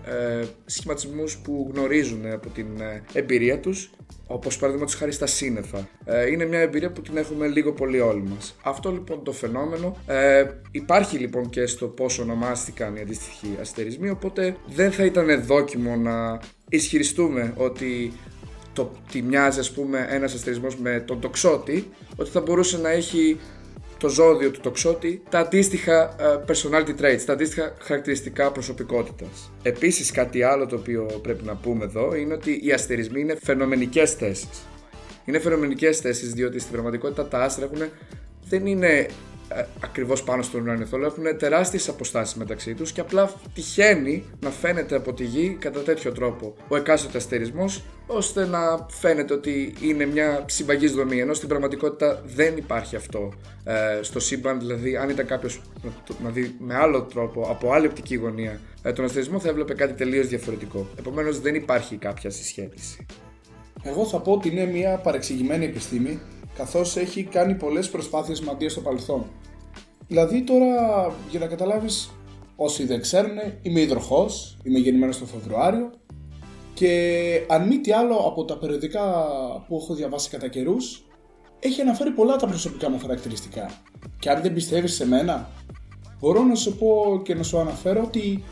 σχηματισμούς 0.65 1.39
που 1.39 1.71
γνωρίζουν 1.75 2.27
από 2.27 2.49
την 2.49 2.81
ε, 2.81 3.03
εμπειρία 3.13 3.61
τους 3.61 3.91
όπως 4.33 4.57
παραδείγματος 4.59 4.95
χάρη 4.95 5.13
στα 5.13 5.27
σύννεφα. 5.27 5.89
Ε, 6.05 6.31
είναι 6.31 6.45
μια 6.45 6.59
εμπειρία 6.59 6.91
που 6.91 7.03
την 7.03 7.17
έχουμε 7.17 7.47
λίγο 7.47 7.73
πολύ 7.73 8.01
όλοι 8.01 8.23
μας. 8.23 8.57
Αυτό 8.63 8.91
λοιπόν 8.91 9.25
το 9.25 9.33
φαινόμενο 9.33 9.97
ε, 10.07 10.45
υπάρχει 10.71 11.19
λοιπόν 11.19 11.51
και 11.51 11.67
στο 11.67 11.87
πώς 11.87 12.19
ονομάστηκαν 12.19 12.97
οι 12.97 13.01
αντίστοιχοι 13.01 13.57
αστερισμοί 13.61 14.11
οπότε 14.11 14.57
δεν 14.67 14.93
θα 14.93 15.05
ήταν 15.05 15.45
δόκιμο 15.45 15.97
να 15.97 16.41
ισχυριστούμε 16.69 17.53
ότι 17.57 18.13
το 18.73 18.93
τι 19.11 19.23
μοιάζει 19.23 19.59
ας 19.59 19.71
πούμε 19.71 20.07
ένας 20.11 20.35
αστερισμός 20.35 20.77
με 20.77 21.03
τον 21.07 21.21
τοξότη 21.21 21.91
ότι 22.17 22.31
θα 22.31 22.41
μπορούσε 22.41 22.79
να 22.79 22.91
έχει 22.91 23.41
το 23.99 24.09
ζώδιο 24.09 24.51
του 24.51 24.61
τοξότη 24.61 25.23
τα 25.31 25.39
αντίστοιχα 25.39 26.15
ε, 26.21 26.45
personality 26.47 27.01
traits, 27.01 27.23
τα 27.27 27.33
αντίστοιχα 27.33 27.75
χαρακτηριστικά 27.79 28.53
προσωπικότητας. 28.53 29.53
Επίσης 29.63 30.11
κάτι 30.11 30.43
άλλο 30.43 30.67
το 30.67 30.77
οποίο 30.77 31.03
πρέπει 31.23 31.45
να 31.45 31.55
πούμε 31.55 31.85
εδώ 31.85 32.15
είναι 32.15 32.35
ότι 32.35 32.61
οι 32.63 32.73
αστερισμοί 32.73 33.21
είναι 33.21 33.37
φαινομενικές 33.43 34.13
θέσεις. 34.13 34.67
Είναι 35.25 35.39
φαινομενικές 35.39 35.99
θέσεις 35.99 36.33
διότι 36.33 36.59
στην 36.59 36.73
πραγματικότητα 36.73 37.29
τα 37.29 37.39
άστρα 37.39 37.65
έχουν, 37.65 37.89
δεν 38.49 38.67
είναι 38.67 39.07
ε, 39.57 39.67
ακριβώς 39.81 40.23
πάνω 40.23 40.43
στον 40.43 40.63
ουρανίο 40.63 40.87
θόλο 40.87 41.07
έχουν 41.07 41.39
τεράστιες 41.39 41.89
αποστάσεις 41.89 42.35
μεταξύ 42.35 42.75
τους 42.75 42.93
και 42.93 43.01
απλά 43.01 43.33
τυχαίνει 43.55 44.25
να 44.41 44.51
φαίνεται 44.51 44.97
από 44.97 45.13
τη 45.13 45.25
γη 45.25 45.57
κατά 45.61 45.81
τέτοιο 45.81 46.13
τρόπο 46.13 46.55
ο 46.69 46.77
εκάστοτε 46.77 47.19
αστερισμός, 47.19 47.85
ώστε 48.07 48.47
να 48.47 48.87
φαίνεται 48.89 49.35
ότι 49.35 49.75
είναι 49.81 50.07
μια 50.07 50.45
συμπαγής 50.49 50.93
δομή. 50.93 51.21
Ενώ 51.21 51.35
στην 51.35 51.49
πραγματικότητα 51.49 52.23
δεν 52.25 52.57
υπάρχει 52.57 52.97
αυτό 52.97 53.33
ε, 53.65 54.03
στο 54.03 54.21
σύμπαν. 54.21 54.59
Δηλαδή, 54.59 54.97
αν 54.97 55.09
ήταν 55.09 55.27
κάποιος 55.27 55.63
να 56.23 56.31
δει 56.31 56.55
με 56.59 56.75
άλλο 56.75 57.03
τρόπο, 57.03 57.47
από 57.51 57.73
άλλη 57.73 57.87
οπτική 57.87 58.15
γωνία, 58.15 58.61
ε, 58.83 58.93
τον 58.93 59.05
αστερισμό 59.05 59.41
θα 59.41 59.49
έβλεπε 59.49 59.75
κάτι 59.75 59.93
τελείως 59.93 60.27
διαφορετικό. 60.27 60.87
Επομένως, 60.99 61.41
δεν 61.41 61.55
υπάρχει 61.55 61.97
κάποια 61.97 62.31
συσχέτιση. 62.31 63.07
Εγώ 63.83 64.07
θα 64.07 64.21
πω 64.21 64.33
ότι 64.33 64.49
είναι 64.49 64.65
μια 64.65 64.97
παρεξηγημένη 64.97 65.65
επιστήμη 65.65 66.21
καθώς 66.57 66.97
έχει 66.97 67.23
κάνει 67.23 67.55
πολλές 67.55 67.91
προσπάθειες 67.91 68.41
μαντίας 68.41 68.73
στο 68.73 68.81
παρελθόν. 68.81 69.25
Δηλαδή 70.09 70.43
τώρα, 70.43 70.67
για 71.31 71.41
να 71.41 71.47
καταλάβεις, 71.47 72.11
όσοι 72.57 72.87
δεν 72.87 73.01
ξέρουν, 73.01 73.37
είμαι 73.63 73.81
υδροχός, 73.81 74.57
είμαι 74.63 74.79
γεννημένος 74.79 75.19
το 75.19 75.25
Φεβρουάριο 75.25 75.91
και 76.75 77.43
αν 77.49 77.67
μη 77.67 77.81
τι 77.81 77.93
άλλο 77.93 78.17
από 78.17 78.45
τα 78.45 78.59
περιοδικά 78.59 79.03
που 79.69 79.77
έχω 79.83 79.95
διαβάσει 79.95 80.31
κατά 80.31 80.49
καιρούς, 80.49 81.05
έχει 81.59 81.81
αναφέρει 81.81 82.11
πολλά 82.11 82.37
τα 82.37 82.47
προσωπικά 82.47 82.91
μου 82.91 82.99
χαρακτηριστικά. 82.99 83.71
Και 84.19 84.31
αν 84.31 84.43
δεν 84.43 84.53
πιστεύεις 84.53 84.95
σε 84.95 85.07
μένα, 85.07 85.51
μπορώ 86.21 86.43
να 86.43 86.55
σου 86.55 86.77
πω 86.77 87.21
και 87.25 87.35
να 87.35 87.43
σου 87.43 87.59
αναφέρω 87.59 88.03
ότι 88.03 88.45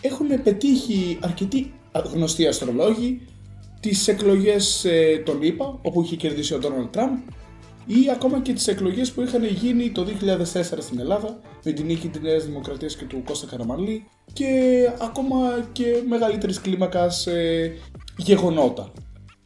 έχουν 0.00 0.42
πετύχει 0.42 1.18
αρκετοί 1.22 1.72
γνωστοί 2.12 2.46
αστρολόγοι 2.46 3.20
τις 3.80 4.08
εκλογές 4.08 4.84
ε, 4.84 5.22
των 5.24 5.42
ΗΠΑ, 5.42 5.78
όπου 5.82 6.02
είχε 6.02 6.16
κερδίσει 6.16 6.54
ο 6.54 6.58
Ντόναλτ 6.58 6.92
Τραμπ, 6.92 7.16
ή 7.86 8.10
ακόμα 8.12 8.40
και 8.40 8.52
τις 8.52 8.68
εκλογές 8.68 9.12
που 9.12 9.22
είχαν 9.22 9.44
γίνει 9.44 9.90
το 9.90 10.06
2004 10.52 10.62
στην 10.62 10.98
Ελλάδα 10.98 11.40
με 11.64 11.72
την 11.72 11.86
νίκη 11.86 12.08
της 12.08 12.20
Νέας 12.20 12.44
Δημοκρατίας 12.44 12.96
και 12.96 13.04
του 13.04 13.22
Κώστα 13.24 13.46
Καραμαλή 13.46 14.06
και 14.32 14.48
ακόμα 15.00 15.68
και 15.72 16.02
μεγαλύτερης 16.08 16.60
κλίμακας 16.60 17.26
ε, 17.26 17.72
γεγονότα. 18.16 18.92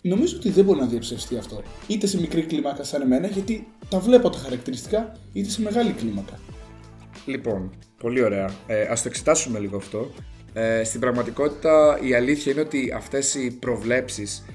Νομίζω 0.03 0.37
ότι 0.37 0.51
δεν 0.51 0.65
μπορεί 0.65 0.81
να 0.81 0.87
διαψευστεί 0.87 1.37
αυτό, 1.37 1.63
είτε 1.87 2.07
σε 2.07 2.21
μικρή 2.21 2.43
κλίμακα 2.43 2.85
σαν 2.85 3.03
εμένα, 3.03 3.27
γιατί 3.27 3.67
τα 3.89 3.99
βλέπω 3.99 4.31
τα 4.31 4.39
χαρακτηριστικά, 4.39 5.13
είτε 5.33 5.49
σε 5.49 5.61
μεγάλη 5.61 5.93
κλίμακα. 5.93 6.39
Λοιπόν, 7.27 7.71
πολύ 8.01 8.23
ωραία. 8.23 8.51
Ε, 8.67 8.83
ας 8.83 9.03
το 9.03 9.09
εξετάσουμε 9.09 9.59
λίγο 9.59 9.77
αυτό. 9.77 10.11
Ε, 10.53 10.85
στην 10.85 11.01
πραγματικότητα 11.01 11.99
η 12.03 12.15
αλήθεια 12.15 12.53
είναι 12.53 12.61
ότι 12.61 12.93
αυτές 12.97 13.35
οι 13.35 13.51
προβλέψεις 13.51 14.39
ε, 14.39 14.53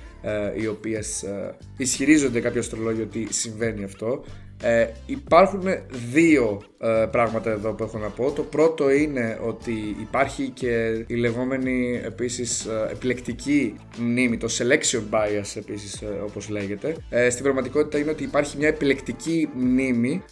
οι 0.57 0.67
οποίες 0.67 1.23
ε, 1.23 1.55
ισχυρίζονται 1.77 2.39
κάποιο 2.39 2.59
αστρολόγιο 2.59 3.03
ότι 3.03 3.27
συμβαίνει 3.29 3.83
αυτό 3.83 4.23
ε, 4.63 4.87
υπάρχουν 5.05 5.63
δύο 6.11 6.61
ε, 6.85 7.07
πράγματα 7.11 7.51
εδώ 7.51 7.73
που 7.73 7.83
έχω 7.83 7.97
να 7.97 8.07
πω. 8.07 8.31
Το 8.31 8.41
πρώτο 8.43 8.91
είναι 8.91 9.39
ότι 9.43 9.95
υπάρχει 9.99 10.49
και 10.49 11.03
η 11.07 11.15
λεγόμενη 11.15 12.01
επίσης 12.05 12.65
ε, 12.65 12.87
επιλεκτική 12.91 13.75
μνήμη, 13.97 14.37
το 14.37 14.47
selection 14.57 15.01
bias 15.09 15.55
επίσης 15.55 16.01
ε, 16.01 16.05
όπως 16.23 16.49
λέγεται. 16.49 16.95
στην 17.29 17.43
πραγματικότητα 17.43 17.97
είναι 17.97 18.11
ότι 18.11 18.23
υπάρχει 18.23 18.57
μια 18.57 18.67
επιλεκτική 18.67 19.49
μνήμη 19.53 20.23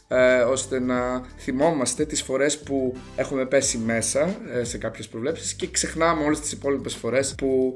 ώστε 0.50 0.80
να 0.80 1.24
θυμόμαστε 1.38 2.06
τις 2.06 2.22
φορές 2.22 2.60
που 2.60 2.96
έχουμε 3.16 3.46
πέσει 3.46 3.78
μέσα 3.78 4.36
σε 4.62 4.78
κάποιες 4.78 5.08
προβλέψεις 5.08 5.54
και 5.54 5.68
ξεχνάμε 5.68 6.24
όλες 6.24 6.40
τις 6.40 6.52
υπόλοιπες 6.52 6.96
φορές 6.96 7.36
που 7.38 7.74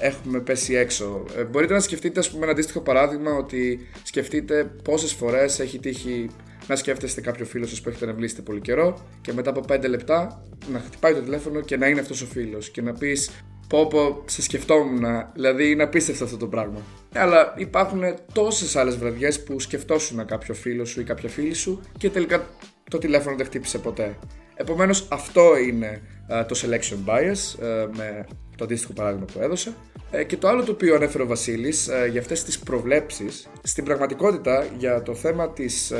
έχουμε 0.00 0.40
πέσει 0.40 0.74
έξω. 0.74 1.24
μπορείτε 1.50 1.72
να 1.72 1.80
σκεφτείτε 1.80 2.20
ας 2.20 2.30
πούμε 2.30 2.42
ένα 2.42 2.52
αντίστοιχο 2.52 2.80
παράδειγμα 2.80 3.32
ότι 3.32 3.88
σκεφτείτε 4.02 4.70
πόσες 4.82 5.12
φορές 5.12 5.60
έχει 5.60 5.78
τύχει 5.90 6.30
να 6.66 6.76
σκέφτεστε 6.76 7.20
κάποιο 7.20 7.44
φίλο 7.44 7.66
σας 7.66 7.80
που 7.80 7.88
έχετε 7.88 8.04
αναβλήσετε 8.04 8.42
πολύ 8.42 8.60
καιρό 8.60 8.98
και 9.20 9.32
μετά 9.32 9.50
από 9.50 9.64
5 9.68 9.88
λεπτά 9.88 10.42
να 10.72 10.78
χτυπάει 10.78 11.14
το 11.14 11.20
τηλέφωνο 11.20 11.60
και 11.60 11.76
να 11.76 11.86
είναι 11.86 12.00
αυτός 12.00 12.22
ο 12.22 12.26
φίλος 12.26 12.70
και 12.70 12.82
να 12.82 12.92
πεις 12.92 13.30
πω 13.68 13.86
πω 13.86 14.22
σε 14.26 14.42
σκεφτόμουν, 14.42 15.04
δηλαδή 15.34 15.70
είναι 15.70 15.82
απίστευτο 15.82 16.24
αυτό 16.24 16.36
το 16.36 16.46
πράγμα. 16.46 16.82
Αλλά 17.14 17.54
υπάρχουν 17.56 18.02
τόσες 18.32 18.76
άλλες 18.76 18.96
βραδιές 18.96 19.42
που 19.42 19.60
σκεφτόσουν 19.60 20.26
κάποιο 20.26 20.54
φίλο 20.54 20.84
σου 20.84 21.00
ή 21.00 21.04
κάποια 21.04 21.28
φίλη 21.28 21.54
σου 21.54 21.80
και 21.98 22.10
τελικά 22.10 22.46
το 22.90 22.98
τηλέφωνο 22.98 23.36
δεν 23.36 23.46
χτύπησε 23.46 23.78
ποτέ. 23.78 24.16
Επομένως, 24.60 25.06
αυτό 25.10 25.58
είναι 25.58 26.00
το 26.28 26.60
selection 26.62 27.10
bias 27.10 27.58
με 27.96 28.26
το 28.56 28.64
αντίστοιχο 28.64 28.92
παράδειγμα 28.92 29.24
που 29.32 29.40
έδωσα. 29.40 29.74
Ε, 30.10 30.24
και 30.24 30.36
το 30.36 30.48
άλλο 30.48 30.64
το 30.64 30.72
οποίο 30.72 30.94
ανέφερε 30.94 31.22
ο 31.22 31.26
Βασίλης 31.26 31.90
για 32.10 32.20
αυτές 32.20 32.44
τις 32.44 32.58
προβλέψεις, 32.58 33.48
στην 33.62 33.84
πραγματικότητα 33.84 34.66
για 34.78 35.02
το 35.02 35.14
θέμα 35.14 35.52
της 35.52 35.92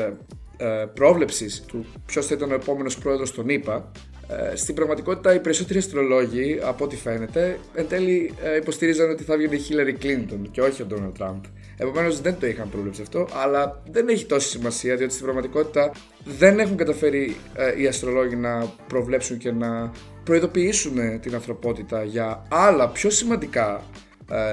ε, 0.61 0.87
πρόβλεψης 0.95 1.61
του 1.61 1.87
ποιος 2.07 2.27
θα 2.27 2.35
ήταν 2.35 2.51
ο 2.51 2.55
επόμενος 2.55 2.99
πρόεδρος 2.99 3.33
των 3.33 3.49
ΗΠΑ, 3.49 3.91
ε, 4.29 4.57
στην 4.57 4.75
πραγματικότητα 4.75 5.35
οι 5.35 5.41
περισσότεροι 5.41 5.79
αστρολόγοι, 5.79 6.59
από 6.63 6.85
ό,τι 6.85 6.97
φαίνεται, 6.97 7.59
εν 7.75 7.89
τέλει 7.89 8.35
ε, 8.43 8.57
υποστήριζαν 8.57 9.11
ότι 9.11 9.23
θα 9.23 9.37
βγει 9.37 9.49
η 9.51 9.59
Χίλαρη 9.59 9.93
Κλίντον 9.93 10.51
και 10.51 10.61
όχι 10.61 10.83
ο 10.83 10.85
Ντόναλτ 10.85 11.17
Τραμπ. 11.17 11.45
Επομένως 11.81 12.21
δεν 12.21 12.39
το 12.39 12.47
είχαν 12.47 12.69
πρόβλεψη 12.69 13.03
αυτό, 13.03 13.29
αλλά 13.43 13.83
δεν 13.91 14.09
έχει 14.09 14.27
τόση 14.27 14.49
σημασία 14.49 14.97
διότι 14.97 15.13
στην 15.13 15.25
πραγματικότητα 15.25 15.93
δεν 16.25 16.59
έχουν 16.59 16.77
καταφέρει 16.77 17.37
οι 17.79 17.87
αστρολόγοι 17.87 18.37
να 18.37 18.73
προβλέψουν 18.87 19.39
και 19.39 19.53
να 19.53 19.93
προειδοποιήσουν 20.25 21.21
την 21.21 21.35
ανθρωπότητα 21.35 22.05
για 22.05 22.47
άλλα 22.49 22.89
πιο 22.89 23.11
σημαντικά 23.11 23.83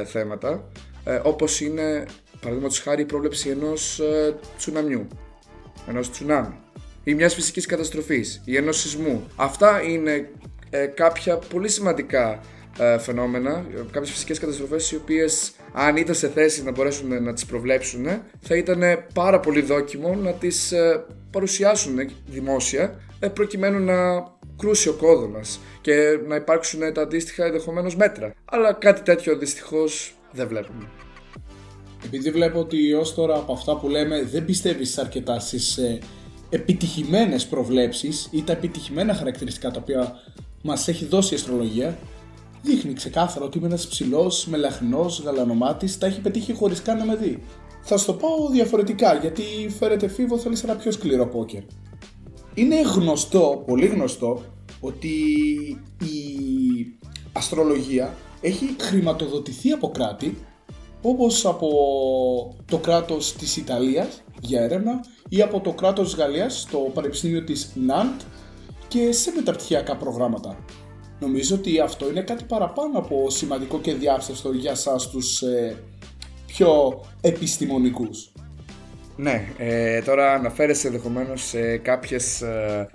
θέματα, 0.06 0.70
όπως 1.24 1.62
είναι 1.62 2.06
παραδείγματος 2.40 2.80
χάρη 2.80 3.02
η 3.02 3.06
πρόβλεψη 3.06 3.50
ενός 3.50 4.02
τσουναμιού 4.58 5.08
ενός 5.88 6.12
τσουνάμι 6.12 6.60
ή 7.04 7.16
μιας 7.16 7.34
φυσικής 7.34 7.66
καταστροφής 7.66 8.42
ή 8.46 8.56
ενός 8.56 8.80
σεισμού. 8.80 9.28
Αυτά 9.36 9.82
είναι 9.82 10.30
ε, 10.70 10.86
κάποια 10.86 11.38
πολύ 11.38 11.70
σημαντικά 11.70 12.40
ε, 12.80 12.98
φαινόμενα, 12.98 13.66
κάποιες 13.92 14.12
φυσικές 14.12 14.40
καταστροφές 14.40 14.92
οι 14.92 14.96
οποίες 14.96 15.52
αν 15.74 15.96
ήταν 15.98 16.16
σε 16.16 16.28
θέση 16.28 16.64
να 16.64 16.72
μπορέσουν 16.72 17.24
να 17.24 17.34
τις 17.34 17.46
προβλέψουν 17.46 18.06
θα 18.40 18.56
ήταν 18.56 18.82
πάρα 19.14 19.40
πολύ 19.40 19.62
δόκιμο 19.62 20.16
να 20.16 20.32
τις 20.32 20.72
ε, 20.72 21.06
παρουσιάσουν 21.32 21.96
δημόσια 22.26 23.00
ε, 23.20 23.28
προκειμένου 23.28 23.80
να 23.80 24.24
κρούσει 24.58 24.90
ο 24.90 24.94
κόδωνας 24.94 25.60
και 25.82 26.20
να 26.28 26.36
υπάρξουν 26.36 26.94
τα 26.94 27.02
αντίστοιχα 27.02 27.46
ενδεχομένως 27.46 27.96
μέτρα. 27.96 28.34
Αλλά 28.46 28.74
κάτι 28.74 29.02
τέτοιο 29.02 29.38
δυστυχώς 29.38 30.16
δεν 30.32 30.48
βλέπουμε. 30.48 30.90
Επειδή 32.06 32.32
βλέπω 32.32 32.60
ότι 32.60 32.94
ως 32.94 33.14
τώρα 33.14 33.36
από 33.36 33.54
αυτά 33.54 33.78
που 33.78 33.90
λέμε 33.90 34.24
δεν 34.24 34.46
πιστεύεις 34.46 34.98
αρκετά 34.98 35.40
στις 35.40 35.78
ε, 35.78 36.00
επιτυχημένες 36.50 37.46
προβλέψεις 37.46 38.30
ή 38.32 38.44
τα 38.44 38.52
επιτυχημένα 38.52 39.14
χαρακτηριστικά 39.14 39.72
τα 39.72 39.80
οποία 39.82 40.20
μας 40.62 40.88
έχει 40.88 41.06
δώσει 41.06 41.34
η 41.34 41.38
αστρολογία, 41.38 41.98
δείχνει 42.66 42.94
ξεκάθαρα 42.94 43.46
ότι 43.46 43.58
είμαι 43.58 43.68
ένας 43.68 43.88
ψηλός, 43.88 44.46
μελαχνός, 44.46 45.22
γαλανομάτης, 45.26 45.98
τα 45.98 46.06
έχει 46.06 46.22
πετύχει 46.22 46.54
χωρίς 46.54 46.82
καν 46.82 46.98
να 46.98 47.06
με 47.06 47.16
δει. 47.16 47.44
Θα 47.82 47.98
σου 47.98 48.06
το 48.06 48.14
πω 48.14 48.28
διαφορετικά 48.52 49.16
γιατί 49.16 49.44
φέρετε 49.80 50.08
φίβο 50.08 50.38
θέλεις 50.38 50.64
ένα 50.64 50.76
πιο 50.76 50.92
σκληρό 50.92 51.28
πόκερ. 51.28 51.62
Είναι 52.54 52.82
γνωστό, 52.82 53.64
πολύ 53.66 53.86
γνωστό, 53.86 54.42
ότι 54.80 55.08
η 56.00 56.16
αστρολογία 57.34 58.16
έχει 58.42 58.76
χρηματοδοτηθεί 58.80 59.72
από 59.72 59.90
κράτη 59.90 60.38
όπως 61.02 61.46
από 61.46 61.70
το 62.66 62.78
κράτος 62.78 63.34
της 63.34 63.58
Ιταλίας 63.58 64.24
για 64.42 64.62
έρευνα 64.62 65.00
ή 65.30 65.42
από 65.42 65.60
το 65.60 65.74
κράτος 65.74 66.06
της 66.06 66.16
Γαλλίας 66.16 66.60
στο 66.60 66.78
Πανεπιστήμιο 66.94 67.44
της 67.44 67.72
Ναντ 67.76 68.22
και 68.88 69.12
σε 69.12 69.32
μεταπτυχιακά 69.36 69.96
προγράμματα. 69.96 70.58
Νομίζω 71.20 71.56
ότι 71.56 71.80
αυτό 71.80 72.10
είναι 72.10 72.22
κάτι 72.22 72.44
παραπάνω 72.44 72.98
από 72.98 73.30
σημαντικό 73.30 73.80
και 73.80 73.94
διάψευστο 73.94 74.52
για 74.52 74.76
σας 74.76 75.10
τους 75.10 75.42
ε, 75.42 75.78
πιο 76.46 77.02
επιστημονικούς. 77.22 78.32
Ναι, 79.18 79.48
ε, 79.58 80.02
τώρα 80.02 80.34
αναφέρεσαι 80.34 80.88
ενδεχομένως 80.88 81.42
σε 81.44 81.78
κάποιες 81.78 82.42
ε, 82.42 82.88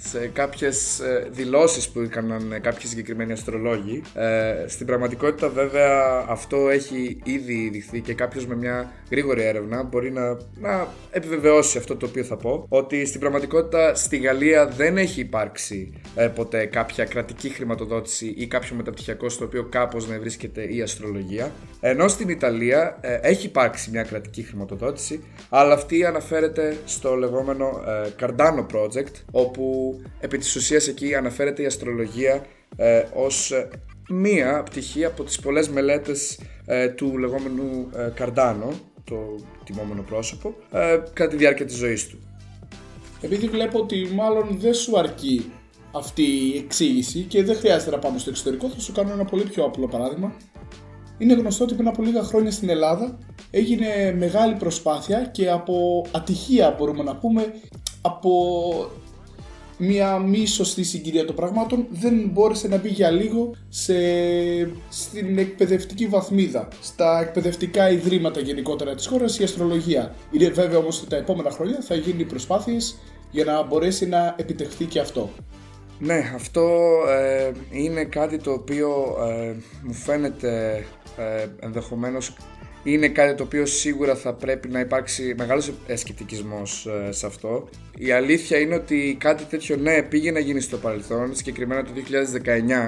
σε 0.00 0.28
κάποιες 0.28 1.00
ε, 1.00 1.28
δηλώσεις 1.30 1.88
που 1.88 2.00
έκαναν 2.00 2.52
ε, 2.52 2.58
κάποιοι 2.58 2.86
συγκεκριμένοι 2.86 3.32
αστρολόγοι. 3.32 4.02
Ε, 4.14 4.64
στην 4.66 4.86
πραγματικότητα 4.86 5.48
βέβαια 5.48 6.24
αυτό 6.28 6.68
έχει 6.68 7.20
ήδη 7.24 7.68
δειχθεί 7.68 8.00
και 8.00 8.14
κάποιος 8.14 8.46
με 8.46 8.56
μια 8.56 8.92
γρήγορη 9.10 9.42
έρευνα 9.42 9.82
μπορεί 9.82 10.12
να, 10.12 10.36
να 10.54 10.88
επιβεβαιώσει 11.10 11.78
αυτό 11.78 11.96
το 11.96 12.06
οποίο 12.06 12.24
θα 12.24 12.36
πω 12.36 12.66
ότι 12.68 13.06
στην 13.06 13.20
πραγματικότητα 13.20 13.94
στη 13.94 14.16
Γαλλία 14.16 14.66
δεν 14.66 14.96
έχει 14.96 15.20
υπάρξει 15.20 15.92
ποτέ 16.34 16.66
κάποια 16.66 17.04
κρατική 17.04 17.48
χρηματοδότηση 17.48 18.34
ή 18.36 18.46
κάποιο 18.46 18.76
μεταπτυχιακό 18.76 19.28
στο 19.28 19.44
οποίο 19.44 19.64
κάπως 19.64 20.08
να 20.08 20.18
βρίσκεται 20.18 20.74
η 20.74 20.82
αστρολογία. 20.82 21.52
Ενώ 21.80 22.08
στην 22.08 22.28
Ιταλία 22.28 23.00
έχει 23.22 23.46
υπάρξει 23.46 23.90
μια 23.90 24.02
κρατική 24.02 24.42
χρηματοδότηση 24.42 25.24
αλλά 25.48 25.74
αυτή 25.74 26.04
αναφέρεται 26.04 26.76
στο 26.84 27.14
λεγόμενο 27.14 27.80
Cardano 28.20 28.66
Project 28.74 29.12
όπου 29.30 29.94
επί 30.20 30.38
της 30.38 30.56
ουσίας 30.56 30.88
εκεί 30.88 31.14
αναφέρεται 31.14 31.62
η 31.62 31.66
αστρολογία 31.66 32.46
ε, 32.76 33.02
ως 33.14 33.50
ε, 33.50 33.68
μία 34.08 34.62
πτυχή 34.62 35.04
από 35.04 35.24
τις 35.24 35.40
πολλές 35.40 35.68
μελέτες 35.68 36.40
ε, 36.66 36.88
του 36.88 37.18
λεγόμενου 37.18 37.90
ε, 37.96 38.10
Καρντάνο, 38.14 38.72
το 39.08 39.34
τιμόμενο 39.64 40.02
πρόσωπο, 40.02 40.54
ε, 40.70 40.98
κατά 41.12 41.30
τη 41.30 41.36
διάρκεια 41.36 41.66
της 41.66 41.76
ζωής 41.76 42.06
του. 42.08 42.18
Επειδή 43.20 43.46
βλέπω 43.46 43.78
ότι 43.78 44.08
μάλλον 44.14 44.58
δεν 44.60 44.74
σου 44.74 44.98
αρκεί 44.98 45.52
αυτή 45.92 46.22
η 46.22 46.56
εξήγηση 46.56 47.20
και 47.20 47.44
δεν 47.44 47.56
χρειάζεται 47.56 47.90
να 47.90 47.98
πάμε 47.98 48.18
στο 48.18 48.30
εξωτερικό, 48.30 48.68
θα 48.68 48.80
σου 48.80 48.92
κάνω 48.92 49.12
ένα 49.12 49.24
πολύ 49.24 49.42
πιο 49.42 49.64
απλό 49.64 49.88
παράδειγμα. 49.88 50.32
Είναι 51.18 51.34
γνωστό 51.34 51.64
ότι 51.64 51.74
πριν 51.74 51.88
από 51.88 52.02
λίγα 52.02 52.22
χρόνια 52.22 52.50
στην 52.50 52.68
Ελλάδα 52.68 53.18
έγινε 53.50 54.14
μεγάλη 54.18 54.54
προσπάθεια 54.54 55.24
και 55.24 55.50
από 55.50 56.06
ατυχία 56.10 56.74
μπορούμε 56.78 57.02
να 57.02 57.16
πούμε 57.16 57.54
από 58.00 58.30
μια 59.78 60.18
μη 60.18 60.46
σωστή 60.46 60.84
συγκυρία 60.84 61.24
των 61.24 61.34
πραγμάτων 61.34 61.86
δεν 61.90 62.30
μπόρεσε 62.32 62.68
να 62.68 62.76
μπει 62.76 62.88
για 62.88 63.10
λίγο 63.10 63.54
σε, 63.68 63.94
στην 64.88 65.38
εκπαιδευτική 65.38 66.06
βαθμίδα, 66.06 66.68
στα 66.82 67.20
εκπαιδευτικά 67.20 67.90
ιδρύματα 67.90 68.40
γενικότερα 68.40 68.94
της 68.94 69.06
χώρας 69.06 69.38
η 69.38 69.44
αστρολογία. 69.44 70.14
Είναι 70.32 70.48
βέβαια 70.48 70.78
όμως 70.78 71.00
ότι 71.00 71.08
τα 71.08 71.16
επόμενα 71.16 71.50
χρόνια 71.50 71.80
θα 71.80 71.94
γίνουν 71.94 72.20
οι 72.20 72.24
προσπάθειες 72.24 72.98
για 73.30 73.44
να 73.44 73.62
μπορέσει 73.62 74.06
να 74.06 74.34
επιτευχθεί 74.38 74.84
και 74.84 75.00
αυτό. 75.00 75.30
Ναι, 75.98 76.32
αυτό 76.34 76.88
ε, 77.08 77.50
είναι 77.70 78.04
κάτι 78.04 78.38
το 78.38 78.50
οποίο 78.50 79.16
ε, 79.28 79.54
μου 79.82 79.92
φαίνεται 79.92 80.84
ε, 81.16 81.46
ενδεχομένως 81.60 82.36
είναι 82.82 83.08
κάτι 83.08 83.34
το 83.34 83.42
οποίο 83.42 83.66
σίγουρα 83.66 84.14
θα 84.14 84.34
πρέπει 84.34 84.68
να 84.68 84.80
υπάρξει 84.80 85.34
μεγάλος 85.38 85.72
σκεπτικισμός 85.94 86.86
ε, 86.86 87.12
σε 87.12 87.26
αυτό. 87.26 87.68
Η 87.98 88.10
αλήθεια 88.10 88.58
είναι 88.58 88.74
ότι 88.74 89.16
κάτι 89.20 89.44
τέτοιο 89.44 89.76
ναι 89.76 90.02
πήγε 90.02 90.30
να 90.30 90.38
γίνει 90.38 90.60
στο 90.60 90.76
παρελθόν, 90.76 91.34
συγκεκριμένα 91.34 91.84
το 91.84 91.90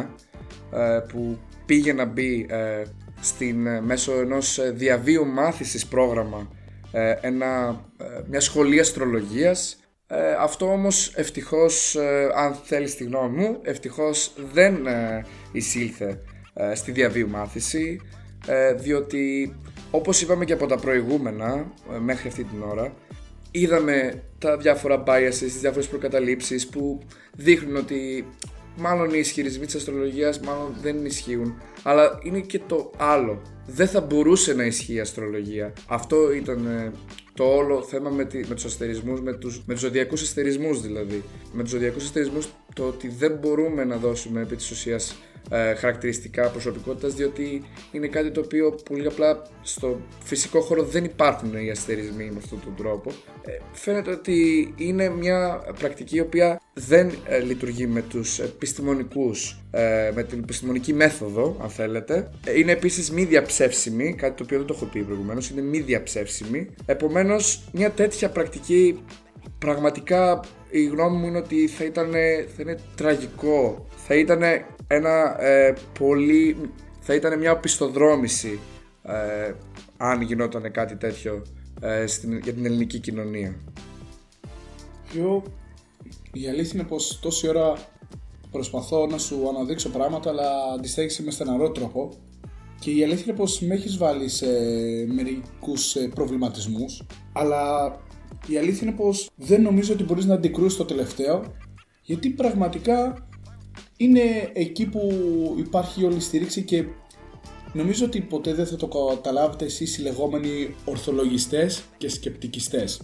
2019 0.00 0.06
ε, 0.78 1.00
που 1.12 1.38
πήγε 1.66 1.92
να 1.92 2.04
μπει 2.04 2.46
ε, 2.48 2.82
στην, 3.20 3.84
μέσω 3.84 4.20
ενός 4.20 4.60
διαβίου 4.72 5.26
μάθησης 5.26 5.86
πρόγραμμα 5.86 6.50
ένα, 7.20 7.80
μια 8.28 8.40
σχολή 8.40 8.80
αστρολογίας 8.80 9.76
αυτό 10.38 10.72
όμως 10.72 11.12
ευτυχώς, 11.16 11.96
αν 12.34 12.54
θέλεις 12.64 12.94
τη 12.94 13.04
γνώμη 13.04 13.36
μου, 13.36 13.58
ευτυχώς 13.62 14.32
δεν 14.52 14.78
εισήλθε 15.52 16.20
στη 16.74 16.92
διαβίου 16.92 17.28
μάθηση 17.28 18.00
διότι 18.76 19.54
όπως 19.90 20.22
είπαμε 20.22 20.44
και 20.44 20.52
από 20.52 20.66
τα 20.66 20.76
προηγούμενα 20.76 21.72
ε, 21.94 21.98
μέχρι 21.98 22.28
αυτή 22.28 22.44
την 22.44 22.62
ώρα 22.62 22.92
είδαμε 23.50 24.22
τα 24.38 24.56
διάφορα 24.56 25.02
biases, 25.06 25.34
τις 25.38 25.60
διάφορες 25.60 25.88
προκαταλήψεις 25.88 26.68
που 26.68 27.00
δείχνουν 27.36 27.76
ότι 27.76 28.26
μάλλον 28.76 29.08
οι 29.08 29.18
ισχυρισμοί 29.18 29.66
της 29.66 29.74
αστρολογίας 29.74 30.40
μάλλον 30.40 30.74
δεν 30.82 31.04
ισχύουν. 31.04 31.54
Αλλά 31.82 32.18
είναι 32.22 32.40
και 32.40 32.60
το 32.66 32.90
άλλο. 32.96 33.42
Δεν 33.66 33.88
θα 33.88 34.00
μπορούσε 34.00 34.54
να 34.54 34.64
ισχύει 34.64 34.94
η 34.94 35.00
αστρολογία. 35.00 35.72
Αυτό 35.86 36.32
ήταν 36.32 36.66
ε, 36.66 36.92
το 37.34 37.44
όλο 37.44 37.82
θέμα 37.82 38.10
με, 38.10 38.24
τη, 38.24 38.38
με 38.48 38.54
τους 38.54 38.64
αστερισμούς, 38.64 39.20
με 39.20 39.32
τους, 39.32 39.62
με 39.66 39.72
τους 39.72 39.82
ζωδιακούς 39.82 40.22
αστερισμούς 40.22 40.80
δηλαδή. 40.80 41.22
Με 41.52 41.62
τους 41.62 41.72
ζωδιακούς 41.72 42.04
αστερισμούς 42.04 42.48
το 42.74 42.84
ότι 42.84 43.08
δεν 43.08 43.32
μπορούμε 43.32 43.84
να 43.84 43.96
δώσουμε 43.96 44.40
επί 44.40 44.56
της 44.56 44.70
ουσίας 44.70 45.16
ε, 45.50 45.74
χαρακτηριστικά 45.74 46.48
προσωπικότητας 46.48 47.14
διότι 47.14 47.62
είναι 47.92 48.06
κάτι 48.06 48.30
το 48.30 48.40
οποίο 48.40 48.78
πολύ 48.84 49.06
απλά 49.06 49.42
στο 49.62 50.00
φυσικό 50.24 50.60
χώρο 50.60 50.82
δεν 50.82 51.04
υπάρχουν 51.04 51.66
οι 51.66 51.70
αστερισμοί 51.70 52.24
με 52.24 52.38
αυτόν 52.38 52.60
τον 52.64 52.74
τρόπο. 52.76 53.10
Ε, 53.46 53.58
φαίνεται 53.72 54.10
ότι 54.10 54.74
είναι 54.76 55.08
μια 55.08 55.62
πρακτική 55.78 56.16
η 56.16 56.20
οποία 56.20 56.60
δεν 56.74 57.10
ε, 57.24 57.38
λειτουργεί 57.38 57.86
με 57.86 58.02
τους 58.02 58.38
επιστημονικούς 58.38 59.60
ε, 59.70 60.10
με 60.14 60.22
την 60.22 60.38
επιστημονική 60.38 60.92
μέθοδο 60.92 61.56
αν 61.62 61.68
θέλετε. 61.68 62.30
Είναι 62.56 62.72
επίσης 62.72 63.10
μη 63.10 63.24
διαψεύσιμη 63.24 64.14
κάτι 64.14 64.36
το 64.36 64.42
οποίο 64.42 64.58
δεν 64.58 64.66
το 64.66 64.74
έχω 64.76 64.84
πει 64.84 65.02
προηγουμένως 65.02 65.50
είναι 65.50 65.60
μη 65.60 65.80
διαψεύσιμη. 65.80 66.68
Επομένως 66.86 67.68
μια 67.72 67.90
τέτοια 67.90 68.30
πρακτική 68.30 69.04
πραγματικά 69.58 70.40
η 70.70 70.84
γνώμη 70.84 71.16
μου 71.16 71.26
είναι 71.26 71.38
ότι 71.38 71.66
θα 71.66 71.84
ήταν, 71.84 72.10
θα 72.56 72.62
είναι 72.62 72.78
τραγικό 72.96 73.86
θα 74.06 74.14
ήταν 74.14 74.42
ένα 74.92 75.42
ε, 75.42 75.74
πολύ. 75.98 76.56
θα 77.00 77.14
ήταν 77.14 77.38
μια 77.38 77.52
οπισθοδρόμηση 77.52 78.58
ε, 79.02 79.52
αν 79.96 80.22
γινόταν 80.22 80.70
κάτι 80.70 80.96
τέτοιο 80.96 81.42
ε, 81.80 82.06
στην, 82.06 82.38
για 82.38 82.52
την 82.52 82.64
ελληνική 82.64 82.98
κοινωνία. 82.98 83.54
Πιο 85.12 85.42
η 86.32 86.48
αλήθεια 86.48 86.80
είναι 86.80 86.88
πως 86.88 87.18
τόση 87.20 87.48
ώρα 87.48 87.72
προσπαθώ 88.50 89.06
να 89.06 89.18
σου 89.18 89.48
αναδείξω 89.48 89.88
πράγματα 89.88 90.30
αλλά 90.30 90.50
αντιστέγεσαι 90.74 91.22
με 91.22 91.30
στεναρό 91.30 91.70
τρόπο 91.70 92.12
και 92.80 92.90
η 92.90 93.04
αλήθεια 93.04 93.24
είναι 93.28 93.36
πως 93.36 93.60
με 93.60 93.74
έχεις 93.74 93.96
βάλει 93.96 94.28
σε 94.28 94.46
μερικούς 95.14 95.94
ε, 95.94 96.08
προβληματισμούς 96.14 97.02
αλλά 97.32 97.94
η 98.46 98.58
αλήθεια 98.58 98.88
είναι 98.88 98.96
πως 98.96 99.30
δεν 99.36 99.62
νομίζω 99.62 99.92
ότι 99.92 100.04
μπορείς 100.04 100.24
να 100.24 100.34
αντικρούσεις 100.34 100.78
το 100.78 100.84
τελευταίο 100.84 101.42
γιατί 102.02 102.30
πραγματικά 102.30 103.28
είναι 104.00 104.50
εκεί 104.52 104.86
που 104.86 105.10
υπάρχει 105.58 106.04
όλη 106.04 106.16
η 106.16 106.20
στήριξη 106.20 106.62
και 106.62 106.84
νομίζω 107.72 108.04
ότι 108.04 108.20
ποτέ 108.20 108.54
δεν 108.54 108.66
θα 108.66 108.76
το 108.76 108.88
καταλάβετε 108.88 109.64
εσείς 109.64 109.98
οι 109.98 110.02
λεγόμενοι 110.02 110.74
ορθολογιστές 110.84 111.82
και 111.98 112.08
σκεπτικιστές. 112.08 113.00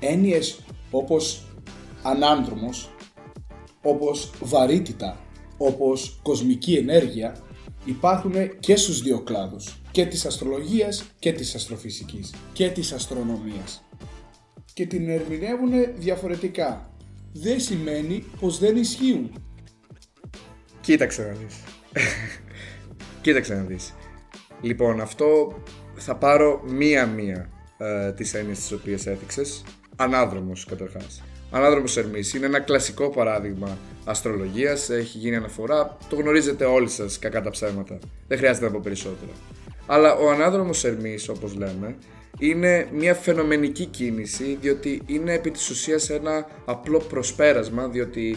Έννοιες 0.00 0.58
όπως 0.90 1.42
ανάνδρομος, 2.02 2.90
όπως 3.82 4.30
βαρύτητα, 4.40 5.20
όπως 5.56 6.20
κοσμική 6.22 6.74
ενέργεια 6.74 7.36
υπάρχουν 7.84 8.58
και 8.60 8.76
στους 8.76 9.02
δύο 9.02 9.20
κλάδους 9.20 9.80
και 9.90 10.06
της 10.06 10.26
αστρολογίας 10.26 11.04
και 11.18 11.32
της 11.32 11.54
αστροφυσικής 11.54 12.34
και 12.52 12.68
της 12.68 12.92
αστρονομίας 12.92 13.84
και 14.72 14.86
την 14.86 15.08
ερμηνεύουν 15.08 15.70
διαφορετικά. 15.98 16.94
Δεν 17.32 17.60
σημαίνει 17.60 18.24
πως 18.40 18.58
δεν 18.58 18.76
ισχύουν. 18.76 19.32
Κοίταξε 20.90 21.22
να 21.22 21.32
δεις. 21.32 21.56
Κοίταξε 23.22 23.54
να 23.54 23.62
δεις. 23.62 23.94
Λοιπόν, 24.60 25.00
αυτό 25.00 25.58
θα 25.94 26.14
πάρω 26.14 26.62
μία-μία 26.66 27.50
ε, 27.78 28.12
τις 28.12 28.34
έννοιες 28.34 28.58
τις 28.58 28.72
οποίες 28.72 29.06
έθιξες. 29.06 29.64
Ανάδρομος 29.96 30.64
καταρχάς. 30.64 31.22
Ανάδρομος 31.50 31.96
Ερμής 31.96 32.34
είναι 32.34 32.46
ένα 32.46 32.60
κλασικό 32.60 33.10
παράδειγμα 33.10 33.78
αστρολογίας, 34.04 34.90
έχει 34.90 35.18
γίνει 35.18 35.36
αναφορά, 35.36 35.96
το 36.08 36.16
γνωρίζετε 36.16 36.64
όλοι 36.64 36.88
σας 36.88 37.18
κακά 37.18 37.42
τα 37.42 37.50
ψέματα. 37.50 37.98
Δεν 38.28 38.38
χρειάζεται 38.38 38.66
να 38.66 38.72
πω 38.72 38.80
περισσότερα. 38.82 39.32
Αλλά 39.86 40.14
ο 40.14 40.30
ανάδρομος 40.30 40.84
Ερμής, 40.84 41.28
όπως 41.28 41.54
λέμε, 41.54 41.96
είναι 42.38 42.88
μια 42.92 43.14
φαινομενική 43.14 43.84
κίνηση, 43.84 44.58
διότι 44.60 45.02
είναι 45.06 45.32
επί 45.32 45.50
της 45.50 45.70
ουσίας 45.70 46.10
ένα 46.10 46.46
απλό 46.64 46.98
προσπέρασμα, 46.98 47.88
διότι 47.88 48.36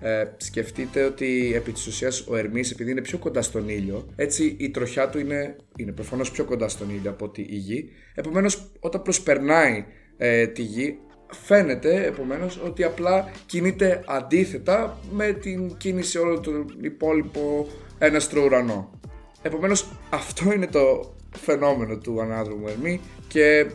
ε, 0.00 0.24
σκεφτείτε 0.36 1.04
ότι 1.04 1.52
επί 1.54 1.72
της 1.72 1.86
ουσίας 1.86 2.26
ο 2.28 2.36
Ερμής 2.36 2.70
επειδή 2.70 2.90
είναι 2.90 3.00
πιο 3.00 3.18
κοντά 3.18 3.42
στον 3.42 3.68
ήλιο 3.68 4.06
έτσι 4.16 4.56
η 4.58 4.70
τροχιά 4.70 5.08
του 5.08 5.18
είναι, 5.18 5.56
είναι 5.76 5.92
προφανώς 5.92 6.30
πιο 6.30 6.44
κοντά 6.44 6.68
στον 6.68 6.90
ήλιο 6.90 7.10
από 7.10 7.24
ότι 7.24 7.46
η 7.50 7.56
γη. 7.56 7.90
Επομένως 8.14 8.70
όταν 8.80 9.02
προσπερνάει 9.02 9.84
ε, 10.16 10.46
τη 10.46 10.62
γη 10.62 10.98
φαίνεται 11.32 12.06
επομένως 12.06 12.60
ότι 12.64 12.84
απλά 12.84 13.30
κινείται 13.46 14.02
αντίθετα 14.06 14.98
με 15.12 15.32
την 15.32 15.76
κίνηση 15.76 16.18
όλο 16.18 16.40
του 16.40 16.66
υπόλοιπο 16.80 17.66
έναστρο 17.98 18.44
ουρανό. 18.44 19.00
Επομένως 19.42 19.88
αυτό 20.10 20.52
είναι 20.52 20.66
το 20.66 21.14
φαινόμενο 21.36 21.98
του 21.98 22.20
ανάδρομου 22.20 22.68
Ερμή 22.68 23.00
και 23.28 23.66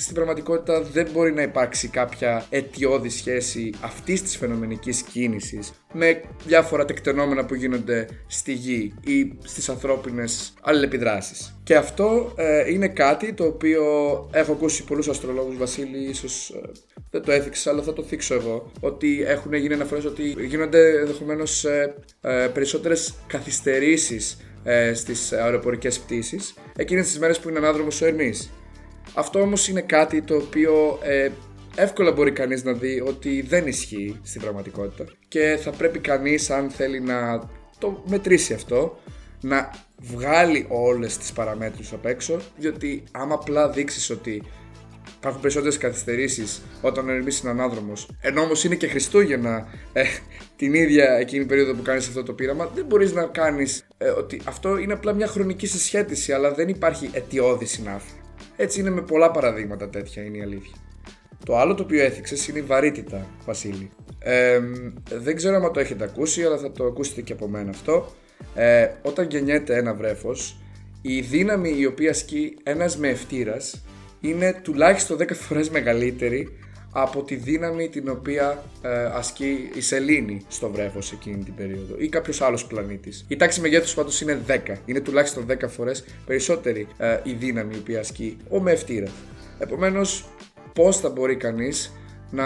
στην 0.00 0.14
πραγματικότητα 0.14 0.82
δεν 0.82 1.08
μπορεί 1.12 1.32
να 1.32 1.42
υπάρξει 1.42 1.88
κάποια 1.88 2.46
αιτιώδη 2.50 3.08
σχέση 3.08 3.70
αυτής 3.80 4.22
της 4.22 4.36
φαινομενικής 4.36 5.02
κίνησης 5.02 5.72
με 5.92 6.22
διάφορα 6.46 6.84
τεκτενόμενα 6.84 7.44
που 7.44 7.54
γίνονται 7.54 8.08
στη 8.26 8.52
γη 8.52 8.94
ή 9.04 9.32
στις 9.44 9.68
ανθρώπινες 9.68 10.54
αλληλεπιδράσεις. 10.60 11.60
Και 11.62 11.76
αυτό 11.76 12.32
ε, 12.36 12.70
είναι 12.70 12.88
κάτι 12.88 13.32
το 13.32 13.44
οποίο 13.44 13.84
έχω 14.32 14.52
ακούσει 14.52 14.84
πολλούς 14.84 15.08
αστρολόγους, 15.08 15.56
Βασίλη, 15.56 16.08
ίσως 16.08 16.50
ε, 16.50 16.70
δεν 17.10 17.22
το 17.22 17.32
έθιξες, 17.32 17.66
αλλά 17.66 17.82
θα 17.82 17.92
το 17.92 18.02
θίξω 18.02 18.34
εγώ, 18.34 18.72
ότι 18.80 19.24
έχουν 19.26 19.52
γίνει 19.54 19.74
αναφορές 19.74 20.04
ότι 20.04 20.36
γίνονται 20.40 20.98
ενδεχομένως 20.98 21.64
ε, 21.64 21.94
ε, 22.20 22.48
περισσότερες 22.52 23.14
καθυστερήσεις 23.26 24.38
ε, 24.64 24.94
στις 24.94 25.32
αεροπορικές 25.32 25.98
πτήσεις 25.98 26.54
εκείνες 26.76 27.06
τις 27.06 27.18
μέρες 27.18 27.40
που 27.40 27.48
είναι 27.48 27.58
ανάδρομος 27.58 28.00
ο 28.00 28.06
Ερμής. 28.06 28.50
Αυτό 29.14 29.40
όμως 29.40 29.68
είναι 29.68 29.80
κάτι 29.80 30.22
το 30.22 30.34
οποίο 30.36 30.98
ε, 31.02 31.30
εύκολα 31.76 32.12
μπορεί 32.12 32.32
κανείς 32.32 32.64
να 32.64 32.72
δει 32.72 33.02
ότι 33.06 33.42
δεν 33.42 33.66
ισχύει 33.66 34.20
στην 34.22 34.40
πραγματικότητα 34.40 35.04
και 35.28 35.58
θα 35.62 35.70
πρέπει 35.70 35.98
κανείς 35.98 36.50
αν 36.50 36.70
θέλει 36.70 37.00
να 37.00 37.48
το 37.78 38.02
μετρήσει 38.06 38.54
αυτό 38.54 39.00
να 39.40 39.70
βγάλει 39.98 40.66
όλες 40.68 41.18
τις 41.18 41.32
παραμέτρους 41.32 41.92
απ' 41.92 42.06
έξω 42.06 42.40
διότι 42.56 43.02
άμα 43.10 43.34
απλά 43.34 43.68
δείξεις 43.68 44.10
ότι 44.10 44.42
υπάρχουν 45.16 45.40
περισσότερες 45.40 45.76
καθυστερήσεις 45.76 46.62
όταν 46.82 47.08
ο 47.08 47.12
Ερμή 47.12 47.32
είναι 47.42 47.50
ανάδρομος. 47.50 48.08
Ενώ 48.20 48.42
όμως 48.42 48.64
είναι 48.64 48.74
και 48.74 48.86
Χριστούγεννα 48.86 49.66
ε, 49.92 50.04
την 50.56 50.74
ίδια 50.74 51.04
εκείνη 51.04 51.44
περίοδο 51.44 51.74
που 51.74 51.82
κάνεις 51.82 52.08
αυτό 52.08 52.22
το 52.22 52.32
πείραμα, 52.32 52.70
δεν 52.74 52.84
μπορείς 52.84 53.12
να 53.12 53.24
κάνεις 53.24 53.86
ε, 53.98 54.08
ότι 54.08 54.40
αυτό 54.44 54.78
είναι 54.78 54.92
απλά 54.92 55.12
μια 55.12 55.26
χρονική 55.26 55.66
συσχέτιση, 55.66 56.32
αλλά 56.32 56.54
δεν 56.54 56.68
υπάρχει 56.68 57.10
αιτιώδη 57.12 57.66
συνάφη. 57.66 58.19
Έτσι 58.60 58.80
είναι 58.80 58.90
με 58.90 59.02
πολλά 59.02 59.30
παραδείγματα 59.30 59.88
τέτοια, 59.88 60.22
είναι 60.22 60.36
η 60.36 60.42
αλήθεια. 60.42 60.74
Το 61.44 61.58
άλλο 61.58 61.74
το 61.74 61.82
οποίο 61.82 62.04
έθιξες 62.04 62.48
είναι 62.48 62.58
η 62.58 62.62
βαρύτητα, 62.62 63.26
Βασίλη. 63.44 63.90
Ε, 64.18 64.60
δεν 65.10 65.36
ξέρω 65.36 65.56
αν 65.56 65.72
το 65.72 65.80
έχετε 65.80 66.04
ακούσει, 66.04 66.44
αλλά 66.44 66.58
θα 66.58 66.72
το 66.72 66.84
ακούσετε 66.84 67.20
και 67.20 67.32
από 67.32 67.48
μένα 67.48 67.70
αυτό. 67.70 68.12
Ε, 68.54 68.88
όταν 69.02 69.26
γεννιέται 69.30 69.76
ένα 69.76 69.94
βρέφος, 69.94 70.60
η 71.02 71.20
δύναμη 71.20 71.74
η 71.78 71.86
οποία 71.86 72.10
ασκεί 72.10 72.56
ένας 72.62 72.96
μεευτήρας 72.96 73.84
είναι 74.20 74.60
τουλάχιστον 74.62 75.16
10 75.16 75.34
φορές 75.34 75.70
μεγαλύτερη 75.70 76.58
από 76.92 77.22
τη 77.22 77.34
δύναμη 77.34 77.88
την 77.88 78.08
οποία 78.08 78.64
ε, 78.82 79.04
ασκεί 79.04 79.70
η 79.74 79.80
σελήνη 79.80 80.40
στο 80.48 80.70
βρέφος 80.70 81.12
εκείνη 81.12 81.44
την 81.44 81.54
περίοδο 81.54 81.94
ή 81.98 82.08
κάποιος 82.08 82.40
άλλος 82.40 82.66
πλανήτης. 82.66 83.24
Η 83.28 83.36
τάξη 83.36 83.60
μεγέθους 83.60 83.94
πάντως 83.94 84.20
είναι 84.20 84.40
10. 84.46 84.58
Είναι 84.84 85.00
τουλάχιστον 85.00 85.46
10 85.48 85.54
φορές 85.68 86.04
περισσότερη 86.26 86.86
ε, 86.98 87.18
η 87.22 87.32
δύναμη 87.32 87.74
η 87.74 87.78
οποία 87.78 88.00
ασκεί 88.00 88.36
ο 88.48 88.60
μευτήρας. 88.60 89.10
Επομένως, 89.58 90.24
πώς 90.72 90.96
θα 90.96 91.08
μπορεί 91.08 91.36
κανείς 91.36 91.92
να 92.30 92.44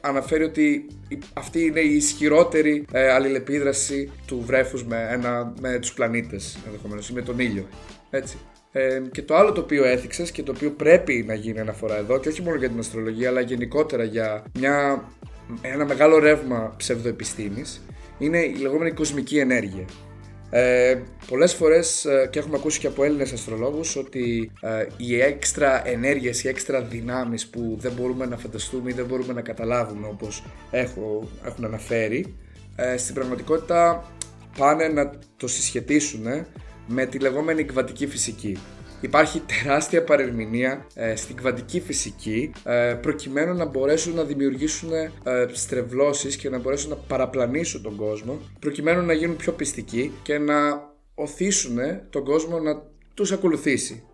αναφέρει 0.00 0.44
ότι 0.44 0.86
αυτή 1.32 1.64
είναι 1.64 1.80
η 1.80 1.94
ισχυρότερη 1.94 2.84
ε, 2.92 3.10
αλληλεπίδραση 3.10 4.10
του 4.26 4.42
βρέφους 4.46 4.84
με, 4.84 5.08
ένα, 5.10 5.52
με 5.60 5.78
τους 5.78 5.92
πλανήτες 5.92 6.58
ενδεχομένως 6.66 7.08
ή 7.08 7.12
με 7.12 7.22
τον 7.22 7.38
ήλιο. 7.38 7.66
Έτσι. 8.10 8.36
Ε, 8.72 9.02
και 9.12 9.22
το 9.22 9.36
άλλο 9.36 9.52
το 9.52 9.60
οποίο 9.60 9.84
έθιξες 9.84 10.30
και 10.30 10.42
το 10.42 10.52
οποίο 10.56 10.70
πρέπει 10.70 11.24
να 11.26 11.34
γίνει 11.34 11.60
αναφορά 11.60 11.96
εδώ 11.96 12.18
και 12.18 12.28
όχι 12.28 12.42
μόνο 12.42 12.56
για 12.56 12.68
την 12.68 12.78
αστρολογία 12.78 13.28
αλλά 13.28 13.40
γενικότερα 13.40 14.04
για 14.04 14.44
μια, 14.58 15.04
ένα 15.60 15.84
μεγάλο 15.84 16.18
ρεύμα 16.18 16.74
ψευδοεπιστήμης 16.76 17.82
είναι 18.18 18.38
η 18.38 18.54
λεγόμενη 18.54 18.90
κοσμική 18.90 19.38
ενέργεια. 19.38 19.84
Ε, 20.50 21.02
πολλές 21.28 21.54
φορές 21.54 22.04
ε, 22.04 22.28
και 22.30 22.38
έχουμε 22.38 22.56
ακούσει 22.56 22.78
και 22.78 22.86
από 22.86 23.04
Έλληνες 23.04 23.32
αστρολόγους 23.32 23.96
ότι 23.96 24.50
ε, 24.60 24.86
οι 24.96 25.20
έξτρα 25.20 25.88
ενέργειες, 25.88 26.44
οι 26.44 26.48
έξτρα 26.48 26.82
δυνάμεις 26.82 27.46
που 27.46 27.76
δεν 27.80 27.92
μπορούμε 27.92 28.26
να 28.26 28.36
φανταστούμε 28.36 28.90
ή 28.90 28.92
δεν 28.92 29.04
μπορούμε 29.04 29.32
να 29.32 29.40
καταλάβουμε 29.40 30.06
όπως 30.06 30.44
έχω, 30.70 31.28
έχουν 31.44 31.64
αναφέρει 31.64 32.36
ε, 32.76 32.96
στην 32.96 33.14
πραγματικότητα 33.14 34.12
πάνε 34.58 34.88
να 34.88 35.10
το 35.36 35.48
συσχετίσουν 35.48 36.26
με 36.86 37.06
τη 37.06 37.18
λεγόμενη 37.18 37.64
κβαντική 37.64 38.06
φυσική. 38.06 38.58
Υπάρχει 39.00 39.40
τεράστια 39.40 40.04
παρερμηνία 40.04 40.86
ε, 40.94 41.16
στην 41.16 41.36
κβαντική 41.36 41.80
φυσική 41.80 42.52
ε, 42.64 42.98
προκειμένου 43.02 43.54
να 43.54 43.64
μπορέσουν 43.64 44.14
να 44.14 44.24
δημιουργήσουν 44.24 44.92
ε, 44.92 45.10
στρεβλώσεις 45.52 46.36
και 46.36 46.50
να 46.50 46.58
μπορέσουν 46.58 46.90
να 46.90 46.96
παραπλανήσουν 46.96 47.82
τον 47.82 47.96
κόσμο 47.96 48.40
προκειμένου 48.58 49.02
να 49.02 49.12
γίνουν 49.12 49.36
πιο 49.36 49.52
πιστικοί 49.52 50.12
και 50.22 50.38
να 50.38 50.54
οθήσουν 51.14 51.78
τον 52.10 52.24
κόσμο 52.24 52.58
να 52.58 52.82
τους 53.14 53.32
ακολουθήσει. 53.32 54.04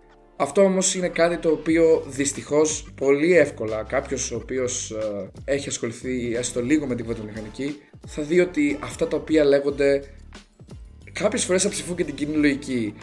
Αυτό 0.40 0.62
όμως 0.62 0.94
είναι 0.94 1.08
κάτι 1.08 1.36
το 1.38 1.50
οποίο 1.50 2.04
δυστυχώς 2.08 2.92
πολύ 2.94 3.36
εύκολα 3.36 3.82
κάποιος 3.82 4.30
ο 4.30 4.36
οποίος 4.36 4.90
ε, 4.90 5.30
έχει 5.44 5.68
ασχοληθεί 5.68 6.34
έστω 6.36 6.62
λίγο 6.62 6.86
με 6.86 6.94
την 6.94 7.04
κβαντομηχανική 7.04 7.76
θα 8.06 8.22
δει 8.22 8.40
ότι 8.40 8.78
αυτά 8.80 9.08
τα 9.08 9.16
οποία 9.16 9.44
λέγονται 9.44 10.02
κάποιες 11.12 11.44
φορές 11.44 11.62
θα 11.62 11.68
ψηφούν 11.68 11.96
και 11.96 12.04
την 12.04 12.14
κοινή 12.14 12.36
λογική. 12.36 12.94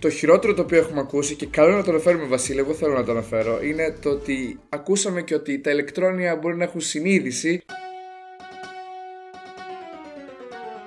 Το 0.00 0.10
χειρότερο 0.10 0.54
το 0.54 0.62
οποίο 0.62 0.78
έχουμε 0.78 1.00
ακούσει 1.00 1.34
και 1.34 1.46
καλό 1.46 1.76
να 1.76 1.82
το 1.82 1.90
αναφέρουμε 1.90 2.24
Βασίλη, 2.24 2.58
εγώ 2.58 2.74
θέλω 2.74 2.94
να 2.94 3.04
το 3.04 3.10
αναφέρω, 3.10 3.62
είναι 3.62 3.96
το 4.02 4.10
ότι 4.10 4.58
ακούσαμε 4.68 5.22
και 5.22 5.34
ότι 5.34 5.60
τα 5.60 5.70
ηλεκτρόνια 5.70 6.36
μπορεί 6.36 6.56
να 6.56 6.64
έχουν 6.64 6.80
συνείδηση 6.80 7.62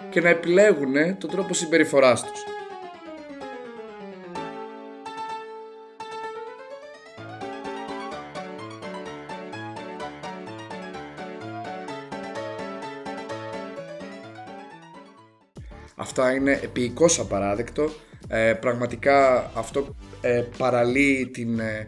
και 0.09 0.21
να 0.21 0.29
επιλέγουν 0.29 1.17
τον 1.17 1.29
τρόπο 1.29 1.53
συμπεριφοράς 1.53 2.21
τους. 2.21 2.50
Αυτά 16.11 16.33
είναι 16.33 16.59
επίοικώς 16.63 17.19
απαράδεκτο. 17.19 17.89
Ε, 18.27 18.53
πραγματικά 18.53 19.51
αυτό 19.55 19.95
ε, 20.21 20.43
παραλύει 20.57 21.29
την 21.33 21.59
ε, 21.59 21.83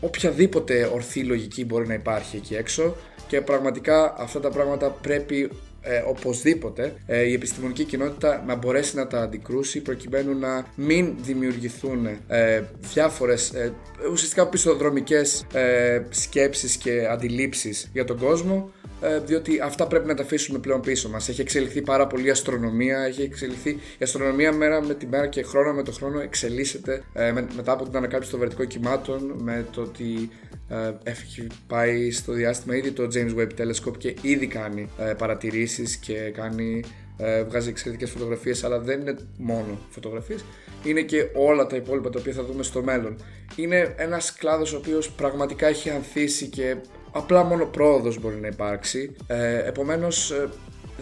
οποιαδήποτε 0.00 0.90
ορθή 0.92 1.24
λογική 1.24 1.64
μπορεί 1.64 1.86
να 1.86 1.94
υπάρχει 1.94 2.36
εκεί 2.36 2.54
έξω 2.54 2.96
και 3.26 3.40
πραγματικά 3.40 4.14
αυτά 4.18 4.40
τα 4.40 4.50
πράγματα 4.50 4.90
πρέπει 4.90 5.50
ε, 5.80 6.02
οπωσδήποτε 6.06 6.94
ε, 7.06 7.22
η 7.22 7.32
επιστημονική 7.32 7.84
κοινότητα 7.84 8.42
να 8.46 8.54
μπορέσει 8.54 8.96
να 8.96 9.06
τα 9.06 9.20
αντικρούσει 9.20 9.80
προκειμένου 9.80 10.38
να 10.38 10.66
μην 10.74 11.14
δημιουργηθούν 11.20 12.06
ε, 12.28 12.62
διάφορες 12.92 13.50
ε, 13.50 13.72
ουσιαστικά 14.12 14.48
πισωδρομικές 14.48 15.46
ε, 15.52 16.02
σκέψεις 16.10 16.76
και 16.76 17.06
αντιλήψεις 17.10 17.90
για 17.92 18.04
τον 18.04 18.18
κόσμο 18.18 18.70
ε, 18.93 18.93
διότι 19.24 19.60
αυτά 19.60 19.86
πρέπει 19.86 20.06
να 20.06 20.14
τα 20.14 20.22
αφήσουμε 20.22 20.58
πλέον 20.58 20.80
πίσω 20.80 21.08
μας. 21.08 21.28
Έχει 21.28 21.40
εξελιχθεί 21.40 21.82
πάρα 21.82 22.06
πολύ 22.06 22.26
η 22.26 22.30
αστρονομία, 22.30 22.98
έχει 22.98 23.22
εξελιχθεί 23.22 23.70
η 23.70 24.02
αστρονομία 24.02 24.52
μέρα 24.52 24.82
με 24.82 24.94
τη 24.94 25.06
μέρα 25.06 25.26
και 25.26 25.42
χρόνο 25.42 25.72
με 25.72 25.82
το 25.82 25.92
χρόνο 25.92 26.20
εξελίσσεται 26.20 27.02
ε, 27.12 27.32
μετά 27.32 27.72
από 27.72 27.84
την 27.84 27.96
ανακάλυψη 27.96 28.30
των 28.30 28.40
βερτικών 28.40 28.66
κυμάτων, 28.66 29.34
με 29.42 29.66
το 29.72 29.80
ότι 29.80 30.30
ε, 30.68 30.92
έχει 31.02 31.46
πάει 31.66 32.10
στο 32.10 32.32
διάστημα 32.32 32.76
ήδη 32.76 32.92
το 32.92 33.08
James 33.14 33.40
Webb 33.40 33.60
Telescope 33.60 33.98
και 33.98 34.14
ήδη 34.20 34.46
κάνει 34.46 34.88
ε, 34.98 35.12
παρατηρήσεις 35.18 35.96
και 35.96 36.14
κάνει 36.14 36.82
ε, 37.16 37.42
βγάζει 37.42 37.68
εξαιρετικές 37.68 38.10
φωτογραφίες 38.10 38.64
αλλά 38.64 38.78
δεν 38.78 39.00
είναι 39.00 39.16
μόνο 39.36 39.78
φωτογραφίες 39.90 40.44
είναι 40.84 41.00
και 41.00 41.28
όλα 41.34 41.66
τα 41.66 41.76
υπόλοιπα 41.76 42.10
τα 42.10 42.18
οποία 42.20 42.32
θα 42.32 42.44
δούμε 42.44 42.62
στο 42.62 42.82
μέλλον 42.82 43.16
είναι 43.56 43.94
ένας 43.96 44.32
κλάδος 44.32 44.72
ο 44.72 44.76
οποίος 44.76 45.10
πραγματικά 45.10 45.66
έχει 45.66 45.90
ανθίσει 45.90 46.46
και 46.46 46.76
απλά 47.14 47.44
μόνο 47.44 47.64
πρόοδος 47.64 48.20
μπορεί 48.20 48.36
να 48.36 48.46
υπάρξει 48.46 49.16
ε, 49.26 49.68
επομένως 49.68 50.30
ε, 50.30 50.48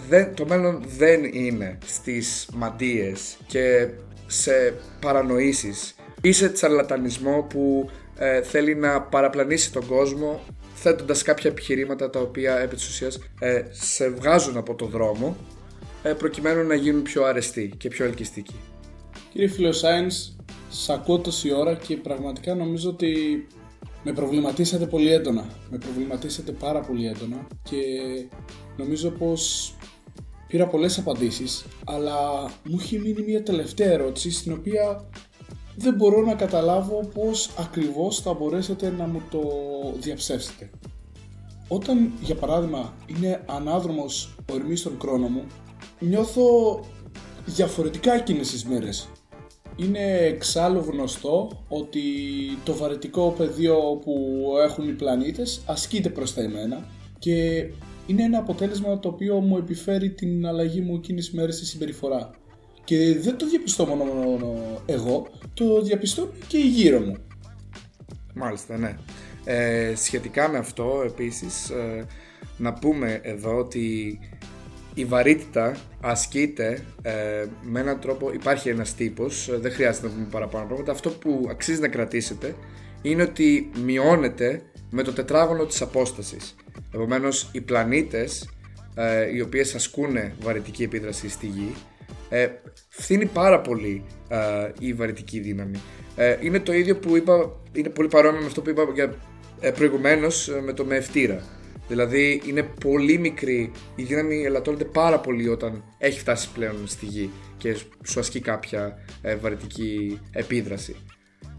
δεν, 0.08 0.34
το 0.34 0.46
μέλλον 0.46 0.82
δεν 0.98 1.24
είναι 1.24 1.78
στις 1.86 2.48
μαντίες 2.54 3.36
και 3.46 3.88
σε 4.26 4.74
παρανοήσεις 5.00 5.94
ή 6.20 6.32
σε 6.32 6.48
τσαρλατανισμό 6.48 7.42
που 7.42 7.90
ε, 8.16 8.42
θέλει 8.42 8.74
να 8.74 9.02
παραπλανήσει 9.02 9.72
τον 9.72 9.86
κόσμο 9.86 10.40
θέτοντας 10.74 11.22
κάποια 11.22 11.50
επιχειρήματα 11.50 12.10
τα 12.10 12.20
οποία 12.20 12.58
επί 12.58 12.74
της 12.74 12.88
ουσίας 12.88 13.18
ε, 13.40 13.62
σε 13.70 14.08
βγάζουν 14.08 14.56
από 14.56 14.74
το 14.74 14.86
δρόμο 14.86 15.36
ε, 16.02 16.12
προκειμένου 16.12 16.66
να 16.66 16.74
γίνουν 16.74 17.02
πιο 17.02 17.24
αρεστοί 17.24 17.72
και 17.76 17.88
πιο 17.88 18.04
ελκυστικοί. 18.04 18.54
Κύριε 19.32 19.48
Φιλοσάινς, 19.48 20.36
σ' 20.70 20.90
ακούω 20.90 21.18
τόση 21.18 21.52
ώρα 21.52 21.74
και 21.74 21.96
πραγματικά 21.96 22.54
νομίζω 22.54 22.90
ότι 22.90 23.46
με 24.02 24.12
προβληματίσατε 24.12 24.86
πολύ 24.86 25.12
έντονα. 25.12 25.46
Με 25.70 25.78
προβληματίσατε 25.78 26.52
πάρα 26.52 26.80
πολύ 26.80 27.06
έντονα 27.06 27.46
και 27.62 27.76
νομίζω 28.76 29.10
πως 29.10 29.74
πήρα 30.48 30.66
πολλές 30.66 30.98
απαντήσεις 30.98 31.64
αλλά 31.84 32.42
μου 32.64 32.76
έχει 32.80 32.98
μείνει 32.98 33.22
μια 33.22 33.42
τελευταία 33.42 33.90
ερώτηση 33.90 34.30
στην 34.30 34.52
οποία 34.52 35.08
δεν 35.76 35.94
μπορώ 35.94 36.24
να 36.24 36.34
καταλάβω 36.34 37.10
πώς 37.14 37.50
ακριβώς 37.58 38.20
θα 38.20 38.32
μπορέσετε 38.32 38.90
να 38.90 39.06
μου 39.06 39.22
το 39.30 39.40
διαψεύσετε. 39.98 40.70
Όταν, 41.68 42.12
για 42.20 42.34
παράδειγμα, 42.34 42.94
είναι 43.06 43.42
ανάδρομος 43.46 44.34
ο 44.52 44.54
Ερμής 44.54 44.80
στον 44.80 44.96
χρόνο 45.00 45.28
μου, 45.28 45.46
νιώθω 45.98 46.44
διαφορετικά 47.46 48.14
εκείνες 48.14 48.50
τις 48.50 48.64
μέρες. 48.64 49.08
Είναι 49.76 50.18
εξάλλου 50.18 50.80
γνωστό 50.80 51.64
ότι 51.68 52.02
το 52.64 52.74
βαρετικό 52.74 53.34
πεδίο 53.38 54.00
που 54.04 54.44
έχουν 54.64 54.88
οι 54.88 54.92
πλανήτες 54.92 55.62
ασκείται 55.66 56.08
προς 56.08 56.34
τα 56.34 56.42
εμένα 56.42 56.86
και 57.18 57.66
είναι 58.06 58.22
ένα 58.22 58.38
αποτέλεσμα 58.38 58.98
το 58.98 59.08
οποίο 59.08 59.40
μου 59.40 59.56
επιφέρει 59.56 60.10
την 60.10 60.46
αλλαγή 60.46 60.80
μου 60.80 60.94
εκείνης 60.94 61.30
μέρες 61.32 61.56
στη 61.56 61.66
συμπεριφορά. 61.66 62.30
Και 62.84 63.18
δεν 63.18 63.36
το 63.36 63.48
διαπιστώ 63.48 63.86
μόνο 63.86 64.58
εγώ, 64.86 65.26
το 65.54 65.82
διαπιστώ 65.82 66.32
και 66.46 66.58
η 66.58 66.68
γύρω 66.68 67.00
μου. 67.00 67.16
Μάλιστα, 68.34 68.78
ναι. 68.78 68.96
Ε, 69.44 69.94
σχετικά 69.96 70.48
με 70.48 70.58
αυτό 70.58 71.02
επίσης 71.06 71.70
ε, 71.70 72.06
να 72.56 72.72
πούμε 72.72 73.20
εδώ 73.22 73.56
ότι 73.56 74.18
η 74.94 75.04
βαρύτητα 75.04 75.76
ασκείται 76.00 76.84
ε, 77.02 77.44
με 77.62 77.80
έναν 77.80 78.00
τρόπο, 78.00 78.32
υπάρχει 78.32 78.68
ένας 78.68 78.94
τύπος, 78.94 79.48
ε, 79.48 79.56
δεν 79.56 79.72
χρειάζεται 79.72 80.06
να 80.06 80.12
πούμε 80.12 80.26
παραπάνω 80.30 80.66
πράγματα, 80.66 80.92
αυτό 80.92 81.10
που 81.10 81.46
αξίζει 81.50 81.80
να 81.80 81.88
κρατήσετε 81.88 82.54
είναι 83.02 83.22
ότι 83.22 83.70
μειώνεται 83.84 84.62
με 84.90 85.02
το 85.02 85.12
τετράγωνο 85.12 85.64
της 85.64 85.82
απόστασης. 85.82 86.54
Επομένως 86.94 87.48
οι 87.52 87.60
πλανήτες 87.60 88.50
ε, 88.94 89.34
οι 89.34 89.40
οποίες 89.40 89.74
ασκούν 89.74 90.16
βαρυτική 90.40 90.82
επίδραση 90.82 91.28
στη 91.28 91.46
Γη 91.46 91.74
ε, 92.28 92.48
φθήνει 92.88 93.26
πάρα 93.26 93.60
πολύ 93.60 94.04
ε, 94.28 94.38
η 94.78 94.92
βαρυτική 94.92 95.40
δύναμη. 95.40 95.80
Ε, 96.16 96.36
είναι 96.40 96.60
το 96.60 96.72
ίδιο 96.72 96.96
που 96.96 97.16
είπα, 97.16 97.60
είναι 97.72 97.88
πολύ 97.88 98.08
παρόμοιο 98.08 98.40
με 98.40 98.46
αυτό 98.46 98.60
που 98.60 98.70
είπα 98.70 98.86
για, 98.94 99.14
ε, 99.60 99.70
προηγουμένως 99.70 100.50
με 100.64 100.72
το 100.72 100.84
μεευτήρα. 100.84 101.42
Δηλαδή 101.92 102.42
είναι 102.46 102.62
πολύ 102.62 103.18
μικρή, 103.18 103.72
η 103.94 104.02
δύναμη 104.02 104.44
ελαττώνεται 104.44 104.84
πάρα 104.84 105.18
πολύ 105.18 105.48
όταν 105.48 105.84
έχει 105.98 106.18
φτάσει 106.18 106.48
πλέον 106.54 106.76
στη 106.84 107.06
γη 107.06 107.30
και 107.56 107.76
σου 108.04 108.20
ασκεί 108.20 108.40
κάποια 108.40 108.98
ε, 109.22 109.36
βαρυτική 109.36 110.20
επίδραση. 110.32 110.96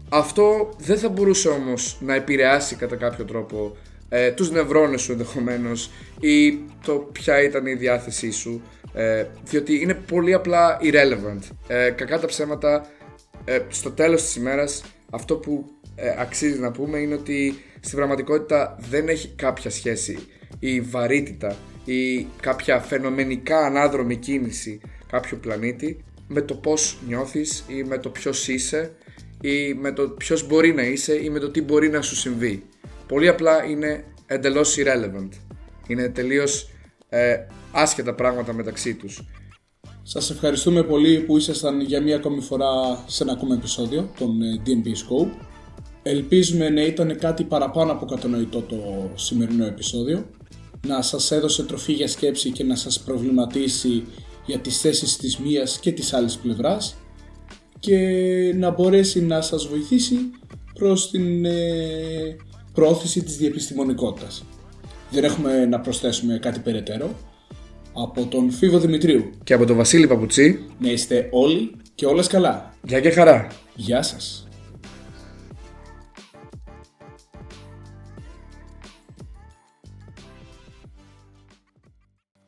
Αυτό 0.08 0.74
δεν 0.78 0.98
θα 0.98 1.08
μπορούσε 1.08 1.48
όμως 1.48 1.98
να 2.00 2.14
επηρεάσει 2.14 2.76
κατά 2.76 2.96
κάποιο 2.96 3.24
τρόπο 3.24 3.76
ε, 4.08 4.30
τους 4.30 4.50
νευρώνες 4.50 5.02
σου 5.02 5.12
ενδεχομένως 5.12 5.90
ή 6.20 6.58
το 6.84 6.92
ποια 6.92 7.42
ήταν 7.42 7.66
η 7.66 7.74
διάθεσή 7.74 8.30
σου 8.30 8.62
ε, 8.94 9.26
διότι 9.44 9.80
είναι 9.80 9.94
πολύ 9.94 10.34
απλά 10.34 10.78
irrelevant. 10.82 11.42
Ε, 11.66 11.90
κακά 11.90 12.18
τα 12.20 12.26
ψέματα, 12.26 12.86
ε, 13.44 13.58
στο 13.68 13.90
τέλος 13.90 14.22
της 14.22 14.36
ημέρας 14.36 14.84
αυτό 15.10 15.36
που 15.36 15.64
ε, 15.94 16.14
αξίζει 16.18 16.58
να 16.58 16.70
πούμε 16.70 16.98
είναι 16.98 17.14
ότι 17.14 17.54
στην 17.84 17.96
πραγματικότητα 17.96 18.76
δεν 18.90 19.08
έχει 19.08 19.28
κάποια 19.28 19.70
σχέση 19.70 20.18
η 20.58 20.80
βαρύτητα 20.80 21.56
ή 21.84 22.26
κάποια 22.40 22.80
φαινομενικά 22.80 23.58
ανάδρομη 23.58 24.16
κίνηση 24.16 24.80
κάποιου 25.06 25.38
πλανήτη 25.40 26.04
με 26.28 26.40
το 26.40 26.54
πώς 26.54 26.98
νιώθεις 27.06 27.64
ή 27.68 27.82
με 27.82 27.98
το 27.98 28.08
ποιος 28.08 28.48
είσαι 28.48 28.92
ή 29.40 29.74
με 29.74 29.92
το 29.92 30.08
ποιος 30.08 30.46
μπορεί 30.46 30.74
να 30.74 30.82
είσαι 30.82 31.14
ή 31.14 31.30
με 31.30 31.38
το 31.38 31.50
τι 31.50 31.62
μπορεί 31.62 31.88
να 31.88 32.02
σου 32.02 32.16
συμβεί. 32.16 32.62
Πολύ 33.08 33.28
απλά 33.28 33.64
είναι 33.64 34.04
εντελώς 34.26 34.76
irrelevant. 34.78 35.28
Είναι 35.86 36.08
τελείως 36.08 36.70
ε, 37.08 37.36
άσχετα 37.72 38.14
πράγματα 38.14 38.52
μεταξύ 38.52 38.94
τους. 38.94 39.24
Σας 40.02 40.30
ευχαριστούμε 40.30 40.82
πολύ 40.82 41.18
που 41.18 41.36
ήσασταν 41.36 41.80
για 41.80 42.02
μία 42.02 42.16
ακόμη 42.16 42.40
φορά 42.40 43.04
σε 43.06 43.22
ένα 43.22 43.32
ακόμα 43.32 43.54
επεισόδιο 43.54 44.10
των 44.18 44.42
ε, 44.42 44.62
DNP 44.66 44.86
Scope. 44.86 45.43
Ελπίζουμε 46.06 46.68
να 46.68 46.82
ήταν 46.82 47.18
κάτι 47.18 47.44
παραπάνω 47.44 47.92
από 47.92 48.06
κατανοητό 48.06 48.60
το 48.60 49.10
σημερινό 49.14 49.66
επεισόδιο, 49.66 50.26
να 50.86 51.02
σας 51.02 51.30
έδωσε 51.30 51.62
τροφή 51.62 51.92
για 51.92 52.08
σκέψη 52.08 52.50
και 52.50 52.64
να 52.64 52.76
σας 52.76 53.00
προβληματίσει 53.00 54.04
για 54.46 54.58
τις 54.58 54.80
θέσεις 54.80 55.16
της 55.16 55.38
μίας 55.38 55.78
και 55.78 55.92
της 55.92 56.12
άλλης 56.12 56.36
πλευράς 56.36 56.96
και 57.78 57.98
να 58.56 58.70
μπορέσει 58.70 59.22
να 59.22 59.40
σας 59.40 59.66
βοηθήσει 59.66 60.16
προς 60.74 61.10
την 61.10 61.44
ε, 61.44 62.36
πρόθεση 62.72 63.22
της 63.22 63.36
διεπιστημονικότητας. 63.36 64.44
Δεν 65.10 65.24
έχουμε 65.24 65.66
να 65.66 65.80
προσθέσουμε 65.80 66.38
κάτι 66.38 66.60
περαιτέρω. 66.60 67.10
Από 67.92 68.26
τον 68.26 68.50
Φίβο 68.50 68.78
Δημητρίου 68.78 69.30
και 69.44 69.54
από 69.54 69.64
τον 69.64 69.76
Βασίλη 69.76 70.06
Παπουτσί 70.06 70.64
να 70.78 70.90
είστε 70.90 71.28
όλοι 71.30 71.70
και 71.94 72.06
όλες 72.06 72.26
καλά. 72.26 72.74
Γεια 72.82 73.00
και 73.00 73.10
χαρά. 73.10 73.46
Γεια 73.74 74.02
σας. 74.02 74.43